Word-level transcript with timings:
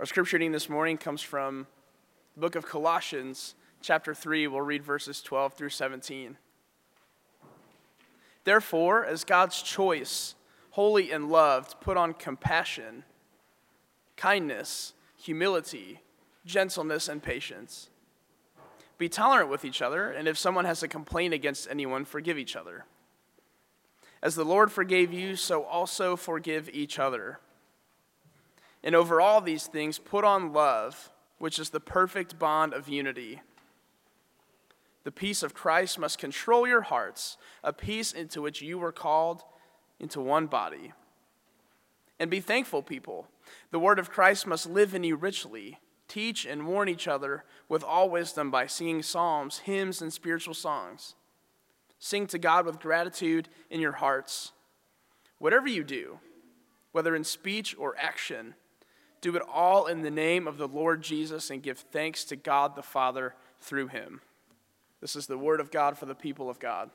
Our 0.00 0.06
scripture 0.06 0.38
reading 0.38 0.52
this 0.52 0.70
morning 0.70 0.96
comes 0.96 1.20
from 1.20 1.66
the 2.34 2.40
book 2.40 2.54
of 2.54 2.64
Colossians, 2.64 3.54
chapter 3.82 4.14
3. 4.14 4.46
We'll 4.46 4.62
read 4.62 4.82
verses 4.82 5.20
12 5.20 5.52
through 5.52 5.68
17. 5.68 6.38
Therefore, 8.44 9.04
as 9.04 9.24
God's 9.24 9.60
choice, 9.60 10.36
holy 10.70 11.12
and 11.12 11.28
loved, 11.28 11.82
put 11.82 11.98
on 11.98 12.14
compassion, 12.14 13.04
kindness, 14.16 14.94
humility, 15.18 16.00
gentleness, 16.46 17.06
and 17.06 17.22
patience. 17.22 17.90
Be 18.96 19.10
tolerant 19.10 19.50
with 19.50 19.66
each 19.66 19.82
other, 19.82 20.10
and 20.10 20.26
if 20.26 20.38
someone 20.38 20.64
has 20.64 20.82
a 20.82 20.88
complaint 20.88 21.34
against 21.34 21.68
anyone, 21.70 22.06
forgive 22.06 22.38
each 22.38 22.56
other. 22.56 22.86
As 24.22 24.34
the 24.34 24.46
Lord 24.46 24.72
forgave 24.72 25.12
you, 25.12 25.36
so 25.36 25.62
also 25.62 26.16
forgive 26.16 26.70
each 26.72 26.98
other. 26.98 27.38
And 28.82 28.94
over 28.94 29.20
all 29.20 29.40
these 29.40 29.66
things, 29.66 29.98
put 29.98 30.24
on 30.24 30.52
love, 30.52 31.10
which 31.38 31.58
is 31.58 31.70
the 31.70 31.80
perfect 31.80 32.38
bond 32.38 32.72
of 32.72 32.88
unity. 32.88 33.40
The 35.04 35.12
peace 35.12 35.42
of 35.42 35.54
Christ 35.54 35.98
must 35.98 36.18
control 36.18 36.66
your 36.66 36.82
hearts, 36.82 37.36
a 37.64 37.72
peace 37.72 38.12
into 38.12 38.42
which 38.42 38.62
you 38.62 38.78
were 38.78 38.92
called 38.92 39.42
into 39.98 40.20
one 40.20 40.46
body. 40.46 40.92
And 42.18 42.30
be 42.30 42.40
thankful, 42.40 42.82
people. 42.82 43.28
The 43.70 43.78
word 43.78 43.98
of 43.98 44.10
Christ 44.10 44.46
must 44.46 44.68
live 44.68 44.94
in 44.94 45.04
you 45.04 45.16
richly. 45.16 45.78
Teach 46.06 46.44
and 46.44 46.66
warn 46.66 46.88
each 46.88 47.08
other 47.08 47.44
with 47.68 47.82
all 47.82 48.10
wisdom 48.10 48.50
by 48.50 48.66
singing 48.66 49.02
psalms, 49.02 49.60
hymns, 49.60 50.02
and 50.02 50.12
spiritual 50.12 50.54
songs. 50.54 51.14
Sing 51.98 52.26
to 52.28 52.38
God 52.38 52.66
with 52.66 52.80
gratitude 52.80 53.48
in 53.70 53.80
your 53.80 53.92
hearts. 53.92 54.52
Whatever 55.38 55.68
you 55.68 55.84
do, 55.84 56.18
whether 56.92 57.14
in 57.14 57.24
speech 57.24 57.76
or 57.78 57.94
action, 57.98 58.54
do 59.20 59.36
it 59.36 59.42
all 59.52 59.86
in 59.86 60.02
the 60.02 60.10
name 60.10 60.48
of 60.48 60.56
the 60.56 60.68
Lord 60.68 61.02
Jesus 61.02 61.50
and 61.50 61.62
give 61.62 61.78
thanks 61.78 62.24
to 62.24 62.36
God 62.36 62.74
the 62.74 62.82
Father 62.82 63.34
through 63.60 63.88
him. 63.88 64.20
This 65.00 65.16
is 65.16 65.26
the 65.26 65.38
word 65.38 65.60
of 65.60 65.70
God 65.70 65.98
for 65.98 66.06
the 66.06 66.14
people 66.14 66.48
of 66.50 66.58
God. 66.58 66.90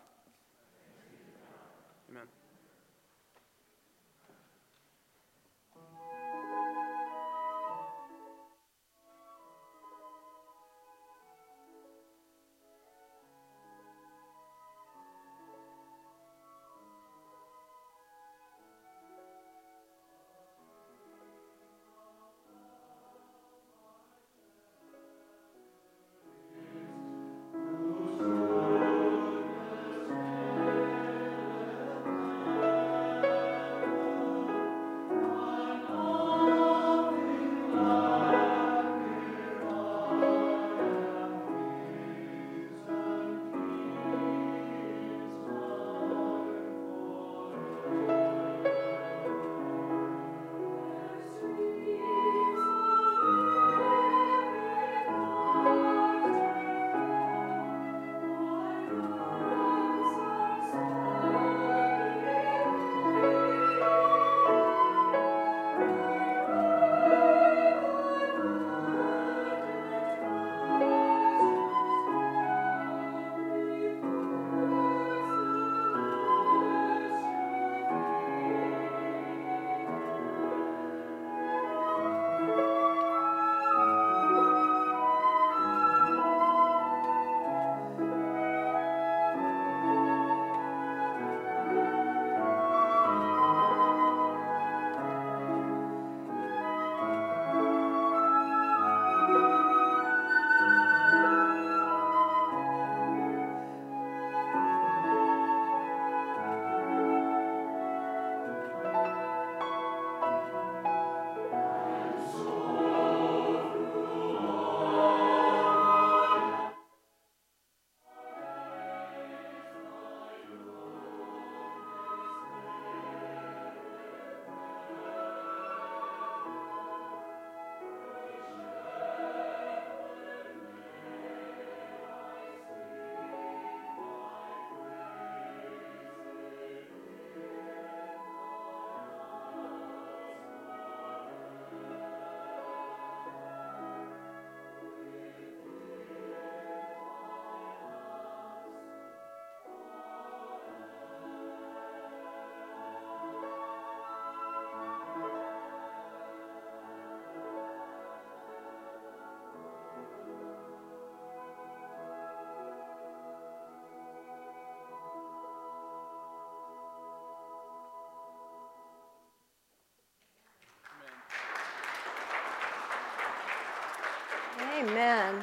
Amen. 174.85 175.41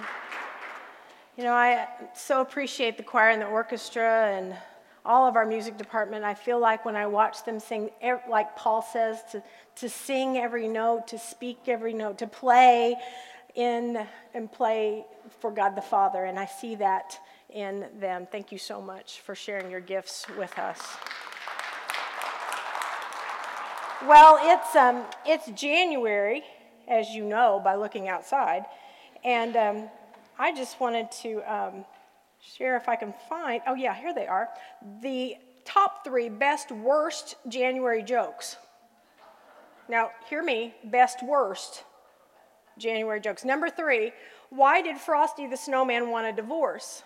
You 1.36 1.42
know, 1.42 1.52
I 1.52 1.88
so 2.14 2.42
appreciate 2.42 2.96
the 2.96 3.02
choir 3.02 3.30
and 3.30 3.42
the 3.42 3.46
orchestra 3.46 4.30
and 4.30 4.54
all 5.04 5.26
of 5.26 5.34
our 5.34 5.44
music 5.44 5.76
department. 5.76 6.24
I 6.24 6.34
feel 6.34 6.60
like 6.60 6.84
when 6.84 6.94
I 6.94 7.06
watch 7.08 7.44
them 7.44 7.58
sing, 7.58 7.90
like 8.30 8.54
Paul 8.54 8.82
says, 8.82 9.18
to, 9.32 9.42
to 9.76 9.88
sing 9.88 10.38
every 10.38 10.68
note, 10.68 11.08
to 11.08 11.18
speak 11.18 11.58
every 11.66 11.92
note, 11.92 12.18
to 12.18 12.28
play 12.28 12.94
in 13.56 14.06
and 14.32 14.52
play 14.52 15.06
for 15.40 15.50
God 15.50 15.74
the 15.74 15.82
Father. 15.82 16.24
And 16.24 16.38
I 16.38 16.46
see 16.46 16.76
that 16.76 17.18
in 17.50 17.86
them. 17.98 18.28
Thank 18.30 18.52
you 18.52 18.58
so 18.58 18.80
much 18.80 19.22
for 19.22 19.34
sharing 19.34 19.72
your 19.72 19.80
gifts 19.80 20.24
with 20.38 20.56
us. 20.56 20.80
Well, 24.06 24.38
it's, 24.40 24.76
um, 24.76 25.02
it's 25.26 25.50
January, 25.60 26.44
as 26.86 27.08
you 27.08 27.24
know 27.24 27.60
by 27.64 27.74
looking 27.74 28.08
outside. 28.08 28.66
And 29.24 29.56
um, 29.56 29.90
I 30.38 30.52
just 30.52 30.80
wanted 30.80 31.10
to 31.22 31.42
um, 31.52 31.84
share 32.40 32.76
if 32.76 32.88
I 32.88 32.96
can 32.96 33.14
find, 33.28 33.62
oh, 33.66 33.74
yeah, 33.74 33.94
here 33.94 34.12
they 34.12 34.26
are. 34.26 34.48
The 35.00 35.36
top 35.64 36.04
three 36.04 36.28
best, 36.28 36.72
worst 36.72 37.36
January 37.48 38.02
jokes. 38.02 38.56
Now, 39.88 40.10
hear 40.28 40.42
me 40.42 40.74
best, 40.84 41.22
worst 41.22 41.84
January 42.78 43.20
jokes. 43.20 43.44
Number 43.44 43.70
three, 43.70 44.12
why 44.50 44.82
did 44.82 44.98
Frosty 44.98 45.46
the 45.46 45.56
Snowman 45.56 46.10
want 46.10 46.26
a 46.26 46.32
divorce? 46.32 47.04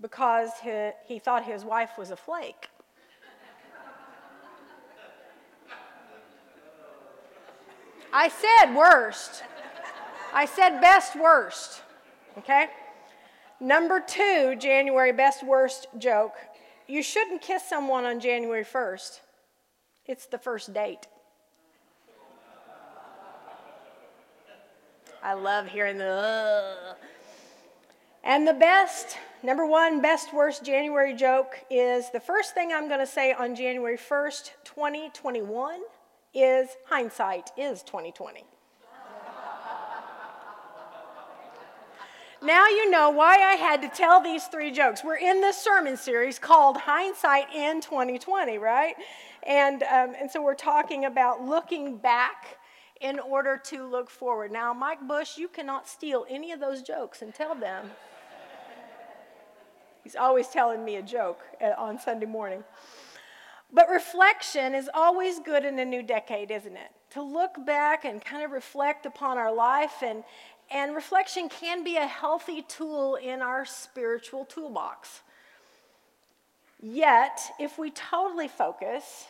Because 0.00 0.50
he, 0.62 0.90
he 1.06 1.18
thought 1.18 1.44
his 1.44 1.64
wife 1.64 1.90
was 1.98 2.10
a 2.10 2.16
flake. 2.16 2.68
I 8.12 8.28
said 8.28 8.74
worst. 8.74 9.42
I 10.32 10.46
said 10.46 10.80
best 10.80 11.14
worst. 11.14 11.82
Okay? 12.38 12.68
Number 13.60 14.00
two, 14.00 14.56
January 14.58 15.12
best 15.12 15.44
worst 15.44 15.86
joke. 15.98 16.34
You 16.88 17.02
shouldn't 17.02 17.42
kiss 17.42 17.62
someone 17.68 18.04
on 18.04 18.18
January 18.18 18.64
1st. 18.64 19.20
It's 20.06 20.26
the 20.26 20.38
first 20.38 20.74
date. 20.74 21.06
I 25.22 25.34
love 25.34 25.68
hearing 25.68 25.98
the. 25.98 26.96
And 28.24 28.46
the 28.46 28.54
best, 28.54 29.16
number 29.42 29.64
one, 29.64 30.02
best 30.02 30.34
worst 30.34 30.64
January 30.64 31.14
joke 31.14 31.60
is 31.70 32.10
the 32.10 32.20
first 32.20 32.54
thing 32.54 32.72
I'm 32.72 32.88
going 32.88 33.00
to 33.00 33.06
say 33.06 33.32
on 33.32 33.54
January 33.54 33.96
1st, 33.96 34.50
2021 34.64 35.80
is 36.34 36.68
hindsight 36.86 37.50
is 37.56 37.82
2020. 37.82 38.44
Now 42.42 42.66
you 42.66 42.90
know 42.90 43.10
why 43.10 43.36
I 43.36 43.54
had 43.54 43.82
to 43.82 43.88
tell 43.88 44.22
these 44.22 44.46
three 44.46 44.70
jokes. 44.70 45.02
We're 45.04 45.16
in 45.16 45.40
this 45.40 45.56
sermon 45.56 45.96
series 45.96 46.38
called 46.38 46.76
Hindsight 46.76 47.54
in 47.54 47.80
2020, 47.80 48.58
right? 48.58 48.94
And, 49.44 49.82
um, 49.84 50.14
and 50.20 50.30
so 50.30 50.42
we're 50.42 50.54
talking 50.54 51.04
about 51.04 51.44
looking 51.44 51.96
back 51.96 52.58
in 53.00 53.18
order 53.18 53.60
to 53.66 53.84
look 53.84 54.10
forward. 54.10 54.52
Now, 54.52 54.72
Mike 54.72 55.06
Bush, 55.06 55.36
you 55.36 55.48
cannot 55.48 55.88
steal 55.88 56.26
any 56.28 56.52
of 56.52 56.60
those 56.60 56.82
jokes 56.82 57.22
and 57.22 57.34
tell 57.34 57.54
them. 57.54 57.90
He's 60.02 60.16
always 60.16 60.48
telling 60.48 60.84
me 60.84 60.96
a 60.96 61.02
joke 61.02 61.40
uh, 61.60 61.70
on 61.78 61.98
Sunday 61.98 62.26
morning. 62.26 62.64
But 63.72 63.88
reflection 63.88 64.74
is 64.74 64.90
always 64.92 65.38
good 65.38 65.64
in 65.64 65.78
a 65.78 65.84
new 65.84 66.02
decade, 66.02 66.50
isn't 66.50 66.76
it? 66.76 66.90
To 67.10 67.22
look 67.22 67.52
back 67.64 68.04
and 68.04 68.22
kind 68.22 68.44
of 68.44 68.50
reflect 68.50 69.06
upon 69.06 69.38
our 69.38 69.54
life, 69.54 70.02
and, 70.02 70.24
and 70.72 70.94
reflection 70.94 71.48
can 71.48 71.84
be 71.84 71.96
a 71.96 72.06
healthy 72.06 72.62
tool 72.62 73.16
in 73.16 73.42
our 73.42 73.64
spiritual 73.64 74.44
toolbox. 74.44 75.20
Yet, 76.80 77.40
if 77.60 77.78
we 77.78 77.90
totally 77.90 78.48
focus 78.48 79.26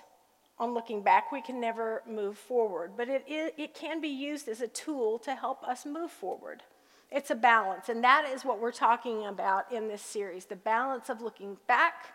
on 0.58 0.72
looking 0.72 1.02
back, 1.02 1.32
we 1.32 1.42
can 1.42 1.60
never 1.60 2.02
move 2.08 2.38
forward. 2.38 2.92
But 2.96 3.08
it, 3.08 3.24
it, 3.26 3.54
it 3.58 3.74
can 3.74 4.00
be 4.00 4.08
used 4.08 4.48
as 4.48 4.60
a 4.60 4.68
tool 4.68 5.18
to 5.20 5.34
help 5.34 5.62
us 5.64 5.84
move 5.84 6.10
forward. 6.10 6.62
It's 7.10 7.30
a 7.30 7.34
balance, 7.34 7.90
and 7.90 8.02
that 8.04 8.26
is 8.32 8.42
what 8.42 8.58
we're 8.58 8.72
talking 8.72 9.26
about 9.26 9.70
in 9.70 9.86
this 9.86 10.00
series 10.00 10.46
the 10.46 10.56
balance 10.56 11.10
of 11.10 11.20
looking 11.20 11.58
back 11.66 12.14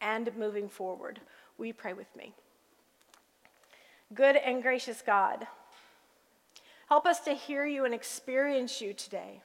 and 0.00 0.34
moving 0.36 0.68
forward. 0.68 1.20
You 1.60 1.72
pray 1.72 1.92
with 1.92 2.14
me? 2.16 2.32
Good 4.12 4.36
and 4.36 4.60
gracious 4.60 5.02
God, 5.06 5.46
help 6.94 7.06
us 7.06 7.18
to 7.18 7.34
hear 7.34 7.66
you 7.66 7.84
and 7.84 7.92
experience 7.92 8.80
you 8.80 8.94
today. 8.94 9.42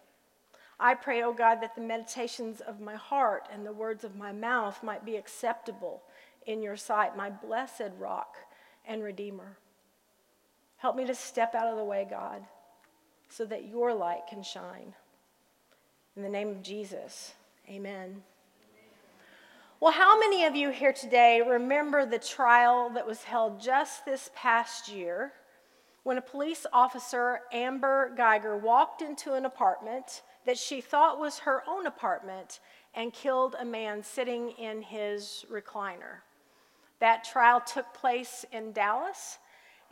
I 0.79 0.93
pray, 0.93 1.23
O 1.23 1.29
oh 1.29 1.33
God, 1.33 1.63
that 1.63 1.73
the 1.73 1.81
meditations 1.81 2.61
of 2.61 2.79
my 2.79 2.95
heart 2.95 3.49
and 3.51 3.65
the 3.65 3.73
words 3.73 4.03
of 4.03 4.15
my 4.15 4.31
mouth 4.31 4.83
might 4.83 5.03
be 5.03 5.15
acceptable 5.15 6.03
in 6.45 6.61
your 6.61 6.77
sight, 6.77 7.17
my 7.17 7.31
blessed 7.31 7.89
rock 7.97 8.35
and 8.87 9.01
redeemer. 9.01 9.57
Help 10.77 10.95
me 10.95 11.07
to 11.07 11.15
step 11.15 11.55
out 11.55 11.65
of 11.65 11.77
the 11.77 11.83
way, 11.83 12.05
God 12.07 12.43
so 13.29 13.45
that 13.45 13.67
your 13.67 13.95
light 13.95 14.27
can 14.29 14.43
shine. 14.43 14.93
In 16.15 16.21
the 16.21 16.29
name 16.29 16.49
of 16.49 16.61
Jesus, 16.61 17.33
amen. 17.67 18.21
Well, 19.79 19.93
how 19.93 20.19
many 20.19 20.45
of 20.45 20.55
you 20.55 20.69
here 20.69 20.93
today 20.93 21.41
remember 21.41 22.05
the 22.05 22.19
trial 22.19 22.91
that 22.91 23.07
was 23.07 23.23
held 23.23 23.59
just 23.59 24.05
this 24.05 24.29
past 24.35 24.87
year 24.87 25.33
when 26.09 26.17
a 26.17 26.21
police 26.21 26.65
officer, 26.73 27.41
Amber 27.51 28.11
Geiger, 28.17 28.57
walked 28.57 29.03
into 29.03 29.35
an 29.35 29.45
apartment 29.45 30.23
that 30.43 30.57
she 30.57 30.81
thought 30.81 31.19
was 31.19 31.37
her 31.37 31.61
own 31.69 31.85
apartment 31.85 32.61
and 32.95 33.13
killed 33.13 33.55
a 33.59 33.63
man 33.63 34.01
sitting 34.01 34.49
in 34.57 34.81
his 34.81 35.45
recliner? 35.51 36.23
That 36.97 37.23
trial 37.25 37.61
took 37.61 37.93
place 37.93 38.43
in 38.51 38.71
Dallas. 38.71 39.37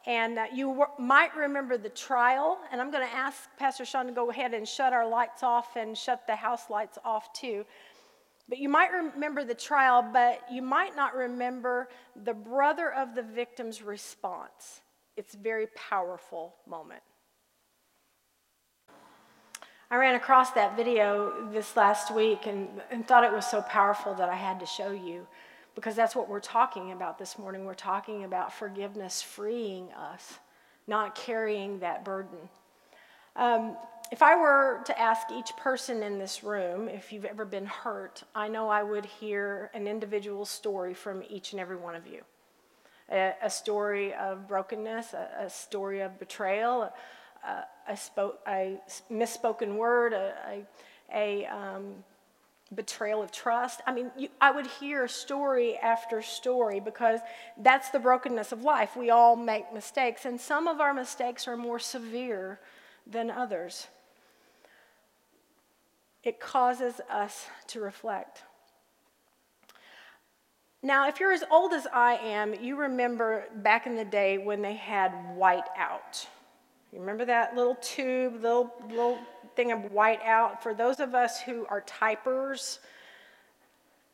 And 0.07 0.39
uh, 0.39 0.45
you 0.51 0.87
might 0.97 1.35
remember 1.35 1.77
the 1.77 1.89
trial, 1.89 2.57
and 2.71 2.81
I'm 2.81 2.89
going 2.89 3.07
to 3.07 3.15
ask 3.15 3.47
Pastor 3.59 3.85
Sean 3.85 4.07
to 4.07 4.11
go 4.11 4.31
ahead 4.31 4.55
and 4.55 4.67
shut 4.67 4.93
our 4.93 5.07
lights 5.07 5.43
off 5.43 5.75
and 5.75 5.95
shut 5.95 6.25
the 6.25 6.35
house 6.35 6.67
lights 6.71 6.97
off 7.05 7.31
too. 7.31 7.63
But 8.49 8.57
you 8.57 8.69
might 8.69 8.91
remember 8.91 9.43
the 9.43 9.53
trial, 9.53 10.03
but 10.11 10.41
you 10.51 10.63
might 10.63 10.95
not 10.95 11.13
remember 11.13 11.89
the 12.23 12.33
brother 12.33 12.91
of 12.91 13.13
the 13.13 13.21
victim's 13.21 13.83
response. 13.83 14.81
It's 15.17 15.33
a 15.33 15.37
very 15.37 15.67
powerful 15.75 16.53
moment. 16.67 17.01
I 19.89 19.95
ran 19.95 20.15
across 20.15 20.51
that 20.51 20.75
video 20.75 21.49
this 21.51 21.75
last 21.75 22.13
week 22.13 22.45
and, 22.45 22.67
and 22.91 23.07
thought 23.07 23.23
it 23.23 23.31
was 23.31 23.49
so 23.49 23.61
powerful 23.63 24.13
that 24.13 24.29
I 24.29 24.35
had 24.35 24.59
to 24.59 24.65
show 24.65 24.91
you 24.91 25.25
because 25.73 25.95
that's 25.95 26.15
what 26.15 26.29
we're 26.29 26.39
talking 26.39 26.91
about 26.91 27.17
this 27.17 27.39
morning. 27.39 27.65
We're 27.65 27.73
talking 27.73 28.25
about 28.25 28.53
forgiveness 28.53 29.21
freeing 29.23 29.91
us, 29.93 30.39
not 30.85 31.15
carrying 31.15 31.79
that 31.79 32.05
burden. 32.05 32.37
Um, 33.35 33.75
if 34.11 34.21
I 34.21 34.35
were 34.35 34.81
to 34.85 34.99
ask 34.99 35.31
each 35.31 35.55
person 35.57 36.03
in 36.03 36.19
this 36.19 36.43
room 36.43 36.89
if 36.89 37.11
you've 37.11 37.25
ever 37.25 37.45
been 37.45 37.65
hurt, 37.65 38.23
I 38.35 38.49
know 38.49 38.69
I 38.69 38.83
would 38.83 39.05
hear 39.05 39.71
an 39.73 39.87
individual 39.87 40.45
story 40.45 40.93
from 40.93 41.23
each 41.27 41.53
and 41.53 41.59
every 41.59 41.77
one 41.77 41.95
of 41.95 42.05
you. 42.05 42.23
A, 43.09 43.33
a 43.41 43.49
story 43.49 44.13
of 44.13 44.47
brokenness, 44.47 45.13
a, 45.13 45.45
a 45.45 45.49
story 45.49 46.01
of 46.01 46.19
betrayal, 46.19 46.91
a, 47.45 47.63
a, 47.87 47.95
spoke, 47.95 48.39
a 48.47 48.79
misspoken 49.11 49.75
word, 49.75 50.13
a, 50.13 50.65
a, 51.13 51.45
um, 51.45 52.03
betrayal 52.73 53.21
of 53.21 53.31
trust. 53.31 53.81
I 53.85 53.93
mean, 53.93 54.11
you, 54.17 54.29
I 54.41 54.51
would 54.51 54.67
hear 54.67 55.07
story 55.07 55.77
after 55.77 56.21
story 56.21 56.79
because 56.79 57.19
that's 57.57 57.89
the 57.89 57.99
brokenness 57.99 58.51
of 58.51 58.63
life. 58.63 58.95
We 58.95 59.09
all 59.09 59.35
make 59.35 59.73
mistakes, 59.73 60.25
and 60.25 60.39
some 60.39 60.67
of 60.67 60.81
our 60.81 60.93
mistakes 60.93 61.47
are 61.47 61.57
more 61.57 61.79
severe 61.79 62.59
than 63.05 63.31
others. 63.31 63.87
It 66.23 66.39
causes 66.39 66.99
us 67.09 67.45
to 67.67 67.79
reflect. 67.79 68.43
Now, 70.83 71.07
if 71.07 71.19
you're 71.19 71.31
as 71.31 71.43
old 71.51 71.73
as 71.73 71.87
I 71.91 72.15
am, 72.15 72.53
you 72.53 72.75
remember 72.75 73.45
back 73.55 73.87
in 73.87 73.95
the 73.95 74.05
day 74.05 74.37
when 74.37 74.61
they 74.61 74.75
had 74.75 75.11
white 75.35 75.67
out. 75.77 76.27
You 76.93 76.99
remember 76.99 77.25
that 77.25 77.55
little 77.55 77.75
tube, 77.75 78.35
little, 78.41 78.71
little 78.87 79.17
thing 79.55 79.71
of 79.71 79.91
white 79.91 80.21
out? 80.23 80.61
For 80.61 80.73
those 80.73 80.99
of 80.99 81.15
us 81.15 81.41
who 81.41 81.65
are 81.67 81.81
typers, 81.81 82.79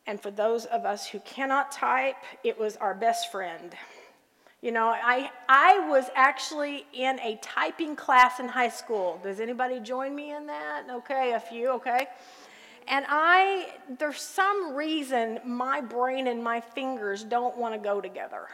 and 0.06 0.20
for 0.20 0.30
those 0.30 0.64
of 0.66 0.84
us 0.84 1.06
who 1.06 1.20
cannot 1.20 1.70
type, 1.70 2.16
it 2.42 2.58
was 2.58 2.76
our 2.76 2.94
best 2.94 3.30
friend. 3.30 3.74
You 4.60 4.72
know, 4.72 4.88
I, 4.88 5.30
I 5.48 5.86
was 5.88 6.06
actually 6.14 6.86
in 6.94 7.20
a 7.20 7.38
typing 7.42 7.94
class 7.94 8.40
in 8.40 8.48
high 8.48 8.70
school. 8.70 9.20
Does 9.22 9.38
anybody 9.38 9.80
join 9.80 10.14
me 10.14 10.32
in 10.34 10.46
that? 10.46 10.84
Okay, 10.90 11.34
a 11.34 11.40
few, 11.40 11.70
okay. 11.72 12.08
And 12.88 13.04
I, 13.08 13.74
there's 13.98 14.20
some 14.20 14.74
reason 14.74 15.40
my 15.44 15.80
brain 15.80 16.26
and 16.26 16.42
my 16.42 16.60
fingers 16.60 17.24
don't 17.24 17.56
want 17.56 17.74
to 17.74 17.80
go 17.80 18.00
together. 18.00 18.48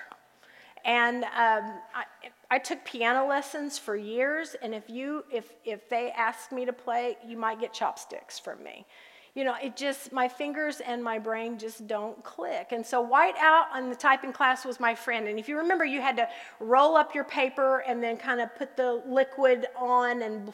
And 0.85 1.25
um, 1.25 1.75
I, 1.95 2.05
I 2.51 2.59
took 2.59 2.85
piano 2.85 3.27
lessons 3.27 3.79
for 3.79 3.97
years, 3.97 4.57
and 4.63 4.75
if 4.75 4.89
you 4.89 5.25
if 5.31 5.53
if 5.65 5.89
they 5.89 6.11
ask 6.11 6.53
me 6.53 6.65
to 6.65 6.73
play, 6.73 7.17
you 7.27 7.37
might 7.37 7.61
get 7.61 7.73
chopsticks 7.73 8.39
from 8.39 8.63
me. 8.63 8.87
You 9.35 9.45
know, 9.45 9.55
it 9.63 9.77
just 9.77 10.11
my 10.11 10.27
fingers 10.27 10.81
and 10.81 11.05
my 11.05 11.19
brain 11.19 11.59
just 11.59 11.87
don't 11.87 12.23
click. 12.25 12.69
And 12.73 12.85
so 12.85 13.01
white 13.01 13.37
out 13.39 13.67
on 13.73 13.89
the 13.89 13.95
typing 13.95 14.33
class 14.33 14.65
was 14.65 14.81
my 14.81 14.95
friend. 14.95 15.29
And 15.29 15.39
if 15.39 15.49
you 15.49 15.57
remember, 15.59 15.85
you 15.85 16.01
had 16.01 16.17
to 16.17 16.29
roll 16.59 16.97
up 16.97 17.15
your 17.15 17.25
paper 17.25 17.85
and 17.87 18.03
then 18.03 18.17
kind 18.17 18.41
of 18.41 18.53
put 18.57 18.77
the 18.77 19.03
liquid 19.07 19.67
on 19.77 20.23
and 20.23 20.53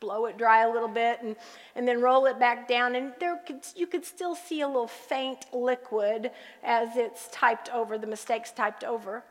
blow 0.00 0.26
it 0.26 0.36
dry 0.36 0.62
a 0.62 0.72
little 0.72 0.88
bit 0.88 1.20
and, 1.22 1.36
and 1.76 1.86
then 1.86 2.00
roll 2.00 2.26
it 2.26 2.38
back 2.38 2.66
down 2.66 2.96
and 2.96 3.12
there 3.20 3.36
could, 3.46 3.60
you 3.76 3.86
could 3.86 4.04
still 4.04 4.34
see 4.34 4.62
a 4.62 4.66
little 4.66 4.88
faint 4.88 5.46
liquid 5.52 6.30
as 6.64 6.96
it's 6.96 7.28
typed 7.30 7.68
over 7.70 7.98
the 7.98 8.06
mistakes 8.06 8.50
typed 8.50 8.82
over 8.82 9.22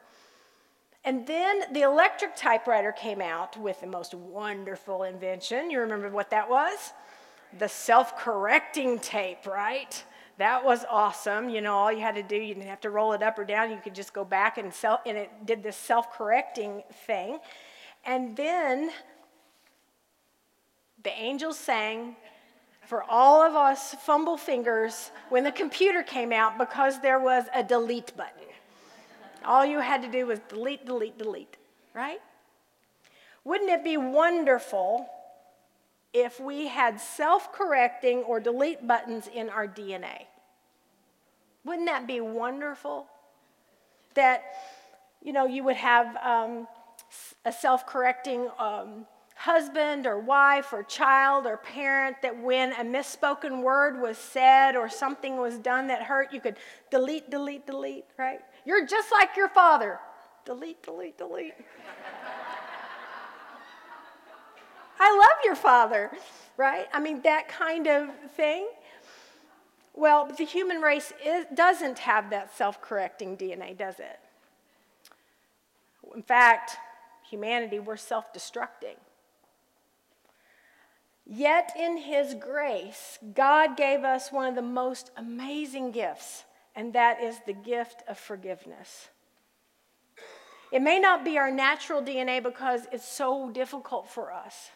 and 1.06 1.26
then 1.26 1.62
the 1.72 1.82
electric 1.82 2.36
typewriter 2.36 2.92
came 2.92 3.22
out 3.22 3.58
with 3.58 3.80
the 3.82 3.88
most 3.88 4.14
wonderful 4.14 5.04
invention. 5.04 5.72
You 5.72 5.80
remember 5.80 6.10
what 6.10 6.30
that 6.32 6.50
was? 6.50 6.94
The 7.58 7.70
self 7.70 8.18
correcting 8.18 9.00
tape, 9.00 9.48
right? 9.48 10.04
That 10.38 10.64
was 10.64 10.86
awesome. 10.90 11.50
You 11.50 11.62
know, 11.62 11.74
all 11.74 11.92
you 11.92 12.02
had 12.02 12.16
to 12.16 12.24
do, 12.24 12.36
you 12.36 12.54
didn't 12.54 12.68
have 12.68 12.82
to 12.82 12.90
roll 12.90 13.14
it 13.14 13.24
up 13.24 13.40
or 13.40 13.46
down. 13.46 13.72
You 13.72 13.80
could 13.84 13.96
just 13.96 14.14
go 14.14 14.24
back 14.24 14.58
and 14.58 14.74
self, 14.74 15.02
and 15.06 15.18
it 15.18 15.30
did 15.46 15.64
this 15.64 15.76
self 15.76 16.14
correcting 16.14 16.84
thing. 17.06 17.40
And 18.06 18.36
then 18.36 18.92
the 21.04 21.12
angels 21.12 21.58
sang 21.58 22.16
for 22.86 23.04
all 23.04 23.42
of 23.42 23.56
us 23.56 23.94
fumble 24.02 24.38
fingers 24.38 25.12
when 25.30 25.44
the 25.44 25.52
computer 25.52 26.02
came 26.04 26.34
out 26.34 26.58
because 26.58 27.00
there 27.02 27.20
was 27.20 27.46
a 27.54 27.64
delete 27.64 28.16
button. 28.18 28.48
All 29.46 29.66
you 29.66 29.80
had 29.80 30.02
to 30.02 30.08
do 30.08 30.26
was 30.26 30.40
delete, 30.50 30.86
delete, 30.86 31.18
delete, 31.18 31.56
right? 31.94 32.20
Wouldn't 33.44 33.70
it 33.70 33.84
be 33.84 33.96
wonderful 33.96 35.10
if 36.14 36.40
we 36.40 36.68
had 36.68 37.00
self 37.00 37.54
correcting 37.54 38.20
or 38.20 38.40
delete 38.40 38.86
buttons 38.86 39.30
in 39.34 39.50
our 39.50 39.68
DNA? 39.68 40.26
Wouldn't 41.64 41.88
that 41.88 42.08
be 42.08 42.20
wonderful? 42.20 43.06
That, 44.16 44.44
you 45.22 45.32
know, 45.32 45.46
you 45.46 45.64
would 45.64 45.76
have 45.76 46.18
um, 46.18 46.68
a 47.46 47.52
self 47.52 47.86
correcting 47.86 48.50
um, 48.58 49.06
husband 49.40 50.06
or 50.06 50.20
wife 50.20 50.74
or 50.74 50.84
child 50.84 51.46
or 51.46 51.56
parent 51.56 52.22
that 52.22 52.38
when 52.38 52.74
a 52.74 52.84
misspoken 52.84 53.64
word 53.64 54.02
was 54.02 54.18
said 54.18 54.76
or 54.76 54.90
something 54.90 55.38
was 55.38 55.58
done 55.58 55.88
that 55.88 56.04
hurt, 56.04 56.34
you 56.34 56.42
could 56.42 56.58
delete, 56.92 57.32
delete, 57.32 57.66
delete, 57.66 58.04
right? 58.18 58.42
You're 58.66 58.86
just 58.86 59.14
like 59.14 59.38
your 59.38 59.48
father. 59.48 59.98
Delete, 60.44 60.84
delete, 60.84 61.18
delete. 61.18 61.54
I 65.00 65.18
love 65.18 65.46
your 65.46 65.56
father, 65.56 66.12
right? 66.58 66.88
I 66.92 67.00
mean, 67.00 67.22
that 67.22 67.48
kind 67.48 67.88
of 67.88 68.10
thing. 68.36 68.68
Well, 69.94 70.30
the 70.38 70.44
human 70.44 70.82
race 70.82 71.14
is, 71.26 71.46
doesn't 71.54 72.00
have 72.00 72.30
that 72.32 72.54
self 72.58 72.82
correcting 72.82 73.38
DNA, 73.38 73.78
does 73.78 74.00
it? 74.00 74.20
In 76.14 76.24
fact, 76.24 76.76
humanity, 77.30 77.80
we're 77.80 77.96
self 77.96 78.34
destructing. 78.34 78.98
Yet, 81.32 81.74
in 81.78 81.98
His 81.98 82.34
grace, 82.34 83.20
God 83.36 83.78
gave 83.78 84.04
us 84.04 84.32
one 84.32 84.48
of 84.48 84.56
the 84.56 84.64
most 84.64 85.12
amazing 85.16 85.92
gifts, 85.92 86.44
and 86.76 86.92
that 86.94 87.22
is 87.22 87.38
the 87.46 87.54
gift 87.54 88.02
of 88.08 88.18
forgiveness. 88.18 89.10
It 90.72 90.82
may 90.82 91.00
not 91.00 91.24
be 91.24 91.38
our 91.38 91.52
natural 91.52 92.02
DNA 92.02 92.42
because 92.42 92.82
it's 92.92 93.08
so 93.08 93.52
difficult 93.52 94.10
for 94.10 94.34
us, 94.34 94.72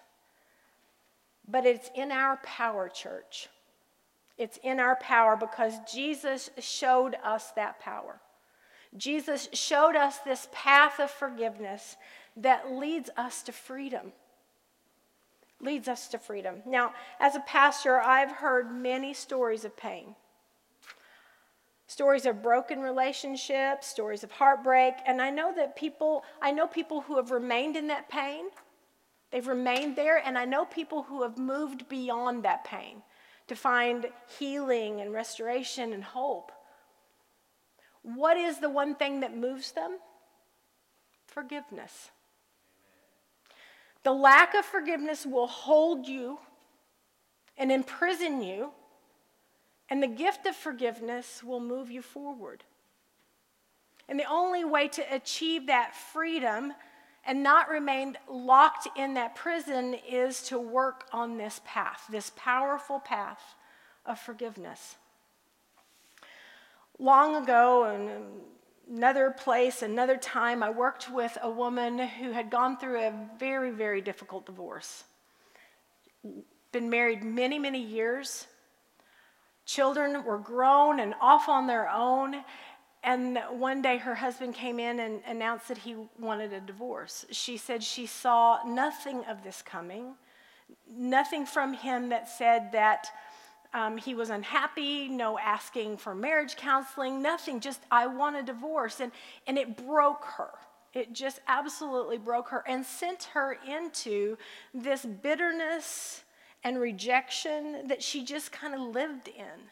but 1.47 1.65
it's 1.65 1.89
in 1.95 2.11
our 2.11 2.37
power, 2.43 2.87
church. 2.87 3.49
It's 4.37 4.59
in 4.63 4.79
our 4.79 4.95
power 4.97 5.35
because 5.35 5.73
Jesus 5.91 6.51
showed 6.59 7.15
us 7.23 7.49
that 7.55 7.79
power. 7.79 8.19
Jesus 8.95 9.49
showed 9.53 9.95
us 9.95 10.19
this 10.19 10.47
path 10.51 10.99
of 10.99 11.09
forgiveness 11.09 11.95
that 12.37 12.71
leads 12.71 13.09
us 13.17 13.41
to 13.43 13.51
freedom. 13.51 14.11
Leads 15.63 15.87
us 15.87 16.07
to 16.09 16.19
freedom. 16.19 16.61
Now, 16.65 16.93
as 17.19 17.35
a 17.35 17.39
pastor, 17.39 17.99
I've 17.99 18.31
heard 18.31 18.71
many 18.71 19.13
stories 19.13 19.63
of 19.65 19.77
pain 19.77 20.15
stories 21.85 22.25
of 22.25 22.41
broken 22.41 22.79
relationships, 22.79 23.85
stories 23.85 24.23
of 24.23 24.31
heartbreak, 24.31 24.95
and 25.05 25.21
I 25.21 25.29
know 25.29 25.53
that 25.55 25.75
people, 25.75 26.23
I 26.41 26.51
know 26.51 26.65
people 26.65 27.01
who 27.01 27.17
have 27.17 27.29
remained 27.29 27.75
in 27.75 27.85
that 27.87 28.09
pain. 28.09 28.45
They've 29.31 29.47
remained 29.47 29.95
there, 29.95 30.17
and 30.17 30.35
I 30.35 30.45
know 30.45 30.65
people 30.65 31.03
who 31.03 31.21
have 31.21 31.37
moved 31.37 31.87
beyond 31.89 32.43
that 32.43 32.63
pain 32.63 33.03
to 33.47 33.55
find 33.55 34.07
healing 34.39 35.01
and 35.01 35.13
restoration 35.13 35.93
and 35.93 36.03
hope. 36.03 36.51
What 38.01 38.37
is 38.37 38.57
the 38.59 38.71
one 38.71 38.95
thing 38.95 39.19
that 39.19 39.37
moves 39.37 39.73
them? 39.73 39.99
Forgiveness. 41.27 42.09
The 44.03 44.11
lack 44.11 44.53
of 44.53 44.65
forgiveness 44.65 45.25
will 45.25 45.47
hold 45.47 46.07
you 46.07 46.39
and 47.57 47.71
imprison 47.71 48.41
you, 48.41 48.71
and 49.89 50.03
the 50.03 50.07
gift 50.07 50.45
of 50.45 50.55
forgiveness 50.55 51.43
will 51.43 51.59
move 51.59 51.89
you 51.89 52.01
forward. 52.01 52.63
And 54.09 54.19
the 54.19 54.29
only 54.29 54.65
way 54.65 54.89
to 54.89 55.15
achieve 55.15 55.67
that 55.67 55.95
freedom 55.95 56.73
and 57.25 57.41
not 57.41 57.69
remain 57.69 58.17
locked 58.29 58.87
in 58.97 59.13
that 59.13 59.35
prison 59.35 59.95
is 60.09 60.41
to 60.43 60.59
work 60.59 61.05
on 61.13 61.37
this 61.37 61.61
path, 61.65 62.03
this 62.09 62.31
powerful 62.35 62.99
path 62.99 63.55
of 64.05 64.19
forgiveness. 64.19 64.97
Long 66.99 67.41
ago, 67.41 67.85
in 67.85 68.41
another 68.93 69.31
place, 69.31 69.81
another 69.81 70.17
time, 70.17 70.61
I 70.61 70.69
worked 70.69 71.09
with 71.09 71.35
a 71.41 71.49
woman 71.49 71.97
who 71.97 72.31
had 72.31 72.51
gone 72.51 72.77
through 72.77 72.99
a 72.99 73.13
very, 73.39 73.71
very 73.71 74.01
difficult 74.01 74.45
divorce. 74.45 75.03
Been 76.71 76.89
married 76.89 77.23
many, 77.23 77.57
many 77.57 77.81
years. 77.81 78.45
Children 79.65 80.23
were 80.23 80.37
grown 80.37 80.99
and 80.99 81.15
off 81.19 81.49
on 81.49 81.65
their 81.65 81.89
own, 81.89 82.43
and 83.03 83.39
one 83.49 83.81
day 83.81 83.97
her 83.97 84.15
husband 84.15 84.53
came 84.53 84.79
in 84.79 84.99
and 84.99 85.21
announced 85.25 85.69
that 85.69 85.79
he 85.79 85.95
wanted 86.19 86.53
a 86.53 86.59
divorce. 86.59 87.25
She 87.31 87.57
said 87.57 87.83
she 87.83 88.05
saw 88.05 88.59
nothing 88.65 89.25
of 89.25 89.43
this 89.43 89.63
coming, 89.63 90.13
nothing 90.87 91.45
from 91.47 91.73
him 91.73 92.09
that 92.09 92.29
said 92.29 92.71
that 92.73 93.07
um, 93.73 93.97
he 93.97 94.13
was 94.13 94.29
unhappy, 94.29 95.07
no 95.07 95.39
asking 95.39 95.97
for 95.97 96.13
marriage 96.13 96.55
counseling, 96.55 97.21
nothing, 97.21 97.59
just, 97.59 97.81
I 97.89 98.07
want 98.07 98.35
a 98.35 98.43
divorce. 98.43 98.99
And, 98.99 99.11
and 99.47 99.57
it 99.57 99.75
broke 99.75 100.23
her. 100.37 100.51
It 100.93 101.13
just 101.13 101.39
absolutely 101.47 102.19
broke 102.19 102.49
her 102.49 102.63
and 102.67 102.85
sent 102.85 103.23
her 103.33 103.57
into 103.67 104.37
this 104.73 105.05
bitterness 105.05 106.23
and 106.63 106.79
rejection 106.79 107.87
that 107.87 108.03
she 108.03 108.23
just 108.23 108.51
kind 108.51 108.75
of 108.75 108.79
lived 108.79 109.27
in. 109.27 109.69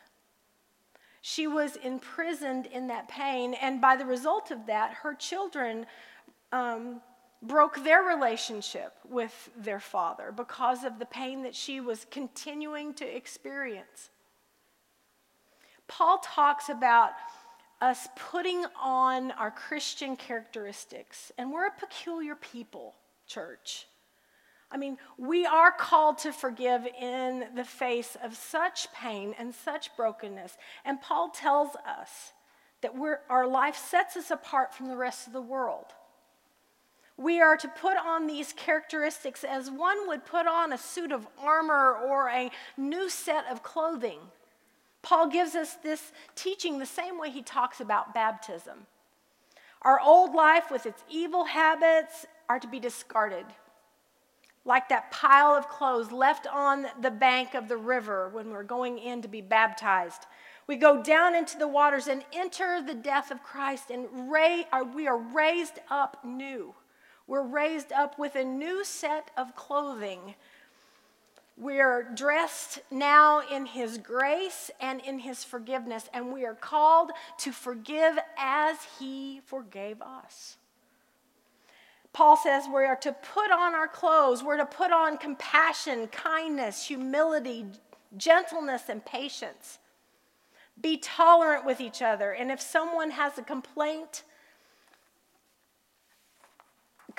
She 1.21 1.45
was 1.45 1.75
imprisoned 1.75 2.65
in 2.65 2.87
that 2.87 3.07
pain, 3.07 3.53
and 3.53 3.79
by 3.79 3.95
the 3.95 4.05
result 4.05 4.49
of 4.49 4.65
that, 4.65 4.95
her 5.03 5.13
children 5.13 5.85
um, 6.51 7.01
broke 7.41 7.83
their 7.83 8.03
relationship 8.03 8.93
with 9.09 9.49
their 9.57 9.79
father 9.79 10.31
because 10.31 10.83
of 10.83 10.99
the 10.99 11.05
pain 11.05 11.43
that 11.43 11.55
she 11.55 11.79
was 11.79 12.05
continuing 12.11 12.93
to 12.93 13.05
experience. 13.05 14.09
Paul 15.87 16.19
talks 16.23 16.69
about 16.69 17.11
us 17.81 18.07
putting 18.15 18.65
on 18.81 19.31
our 19.31 19.49
Christian 19.49 20.15
characteristics, 20.15 21.31
and 21.37 21.51
we're 21.51 21.65
a 21.65 21.71
peculiar 21.71 22.35
people, 22.35 22.93
church. 23.25 23.87
I 24.71 24.77
mean, 24.77 24.97
we 25.17 25.45
are 25.45 25.71
called 25.71 26.19
to 26.19 26.31
forgive 26.31 26.85
in 26.85 27.45
the 27.55 27.65
face 27.65 28.15
of 28.23 28.37
such 28.37 28.91
pain 28.93 29.35
and 29.37 29.53
such 29.53 29.95
brokenness. 29.97 30.57
And 30.85 31.01
Paul 31.01 31.29
tells 31.29 31.75
us 31.75 32.31
that 32.81 32.93
our 33.29 33.47
life 33.47 33.75
sets 33.75 34.15
us 34.15 34.31
apart 34.31 34.73
from 34.73 34.87
the 34.87 34.95
rest 34.95 35.27
of 35.27 35.33
the 35.33 35.41
world. 35.41 35.87
We 37.21 37.39
are 37.39 37.55
to 37.57 37.67
put 37.67 37.97
on 37.97 38.25
these 38.25 38.53
characteristics 38.53 39.43
as 39.43 39.69
one 39.69 40.07
would 40.07 40.25
put 40.25 40.47
on 40.47 40.73
a 40.73 40.77
suit 40.77 41.11
of 41.11 41.27
armor 41.37 41.93
or 41.93 42.29
a 42.29 42.49
new 42.77 43.09
set 43.09 43.45
of 43.51 43.61
clothing. 43.61 44.19
Paul 45.01 45.27
gives 45.27 45.55
us 45.55 45.75
this 45.75 46.11
teaching 46.35 46.79
the 46.79 46.85
same 46.85 47.19
way 47.19 47.29
he 47.29 47.41
talks 47.41 47.79
about 47.79 48.13
baptism. 48.13 48.87
Our 49.83 49.99
old 49.99 50.33
life 50.33 50.71
with 50.71 50.85
its 50.85 51.03
evil 51.09 51.45
habits 51.45 52.25
are 52.49 52.59
to 52.59 52.67
be 52.67 52.79
discarded 52.79 53.45
like 54.65 54.89
that 54.89 55.11
pile 55.11 55.55
of 55.55 55.67
clothes 55.67 56.11
left 56.11 56.47
on 56.47 56.85
the 57.01 57.11
bank 57.11 57.53
of 57.53 57.67
the 57.67 57.77
river 57.77 58.29
when 58.29 58.51
we're 58.51 58.63
going 58.63 58.99
in 58.99 59.21
to 59.21 59.27
be 59.27 59.41
baptized. 59.41 60.25
We 60.67 60.75
go 60.75 61.01
down 61.01 61.35
into 61.35 61.57
the 61.57 61.67
waters 61.67 62.07
and 62.07 62.23
enter 62.31 62.81
the 62.81 62.93
death 62.93 63.31
of 63.31 63.43
Christ, 63.43 63.89
and 63.89 64.07
uh, 64.07 64.83
we 64.93 65.07
are 65.07 65.17
raised 65.17 65.79
up 65.89 66.23
new. 66.23 66.75
We're 67.27 67.43
raised 67.43 67.91
up 67.91 68.19
with 68.19 68.35
a 68.35 68.43
new 68.43 68.83
set 68.83 69.31
of 69.37 69.55
clothing. 69.55 70.35
We're 71.57 72.03
dressed 72.15 72.79
now 72.89 73.41
in 73.41 73.65
His 73.65 73.97
grace 73.97 74.71
and 74.79 75.01
in 75.01 75.19
His 75.19 75.43
forgiveness, 75.43 76.09
and 76.13 76.33
we 76.33 76.45
are 76.45 76.55
called 76.55 77.11
to 77.39 77.51
forgive 77.51 78.17
as 78.37 78.77
He 78.99 79.41
forgave 79.45 80.01
us. 80.01 80.57
Paul 82.13 82.35
says 82.35 82.65
we 82.67 82.83
are 82.83 82.97
to 82.97 83.13
put 83.13 83.51
on 83.51 83.73
our 83.73 83.87
clothes, 83.87 84.43
we're 84.43 84.57
to 84.57 84.65
put 84.65 84.91
on 84.91 85.17
compassion, 85.17 86.07
kindness, 86.07 86.85
humility, 86.85 87.65
gentleness, 88.17 88.89
and 88.89 89.05
patience. 89.05 89.79
Be 90.81 90.97
tolerant 90.97 91.65
with 91.65 91.79
each 91.79 92.01
other. 92.01 92.31
And 92.31 92.51
if 92.51 92.59
someone 92.59 93.11
has 93.11 93.37
a 93.37 93.43
complaint, 93.43 94.23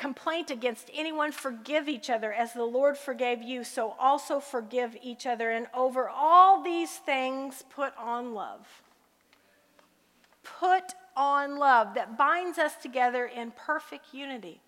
complaint 0.02 0.50
against 0.50 0.90
anyone, 0.92 1.30
forgive 1.30 1.88
each 1.88 2.10
other 2.10 2.32
as 2.32 2.52
the 2.52 2.64
Lord 2.64 2.98
forgave 2.98 3.40
you, 3.40 3.62
so 3.62 3.94
also 4.00 4.40
forgive 4.40 4.96
each 5.00 5.26
other. 5.26 5.52
And 5.52 5.68
over 5.72 6.08
all 6.08 6.60
these 6.60 6.90
things, 6.90 7.62
put 7.70 7.96
on 7.96 8.34
love. 8.34 8.66
Put 10.42 10.94
on 11.16 11.56
love 11.56 11.94
that 11.94 12.18
binds 12.18 12.58
us 12.58 12.74
together 12.82 13.26
in 13.26 13.52
perfect 13.52 14.06
unity. 14.12 14.60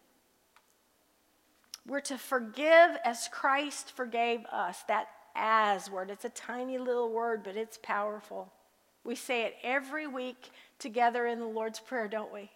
We're 1.84 1.98
to 2.02 2.16
forgive 2.16 2.96
as 3.04 3.28
Christ 3.32 3.90
forgave 3.90 4.46
us. 4.46 4.84
That 4.86 5.08
as 5.34 5.90
word, 5.90 6.10
it's 6.10 6.24
a 6.24 6.28
tiny 6.28 6.78
little 6.78 7.10
word, 7.10 7.42
but 7.42 7.56
it's 7.56 7.78
powerful. 7.82 8.52
We 9.02 9.16
say 9.16 9.42
it 9.42 9.56
every 9.64 10.06
week 10.06 10.50
together 10.78 11.26
in 11.26 11.40
the 11.40 11.46
Lord's 11.46 11.80
Prayer, 11.80 12.06
don't 12.06 12.32
we? 12.32 12.52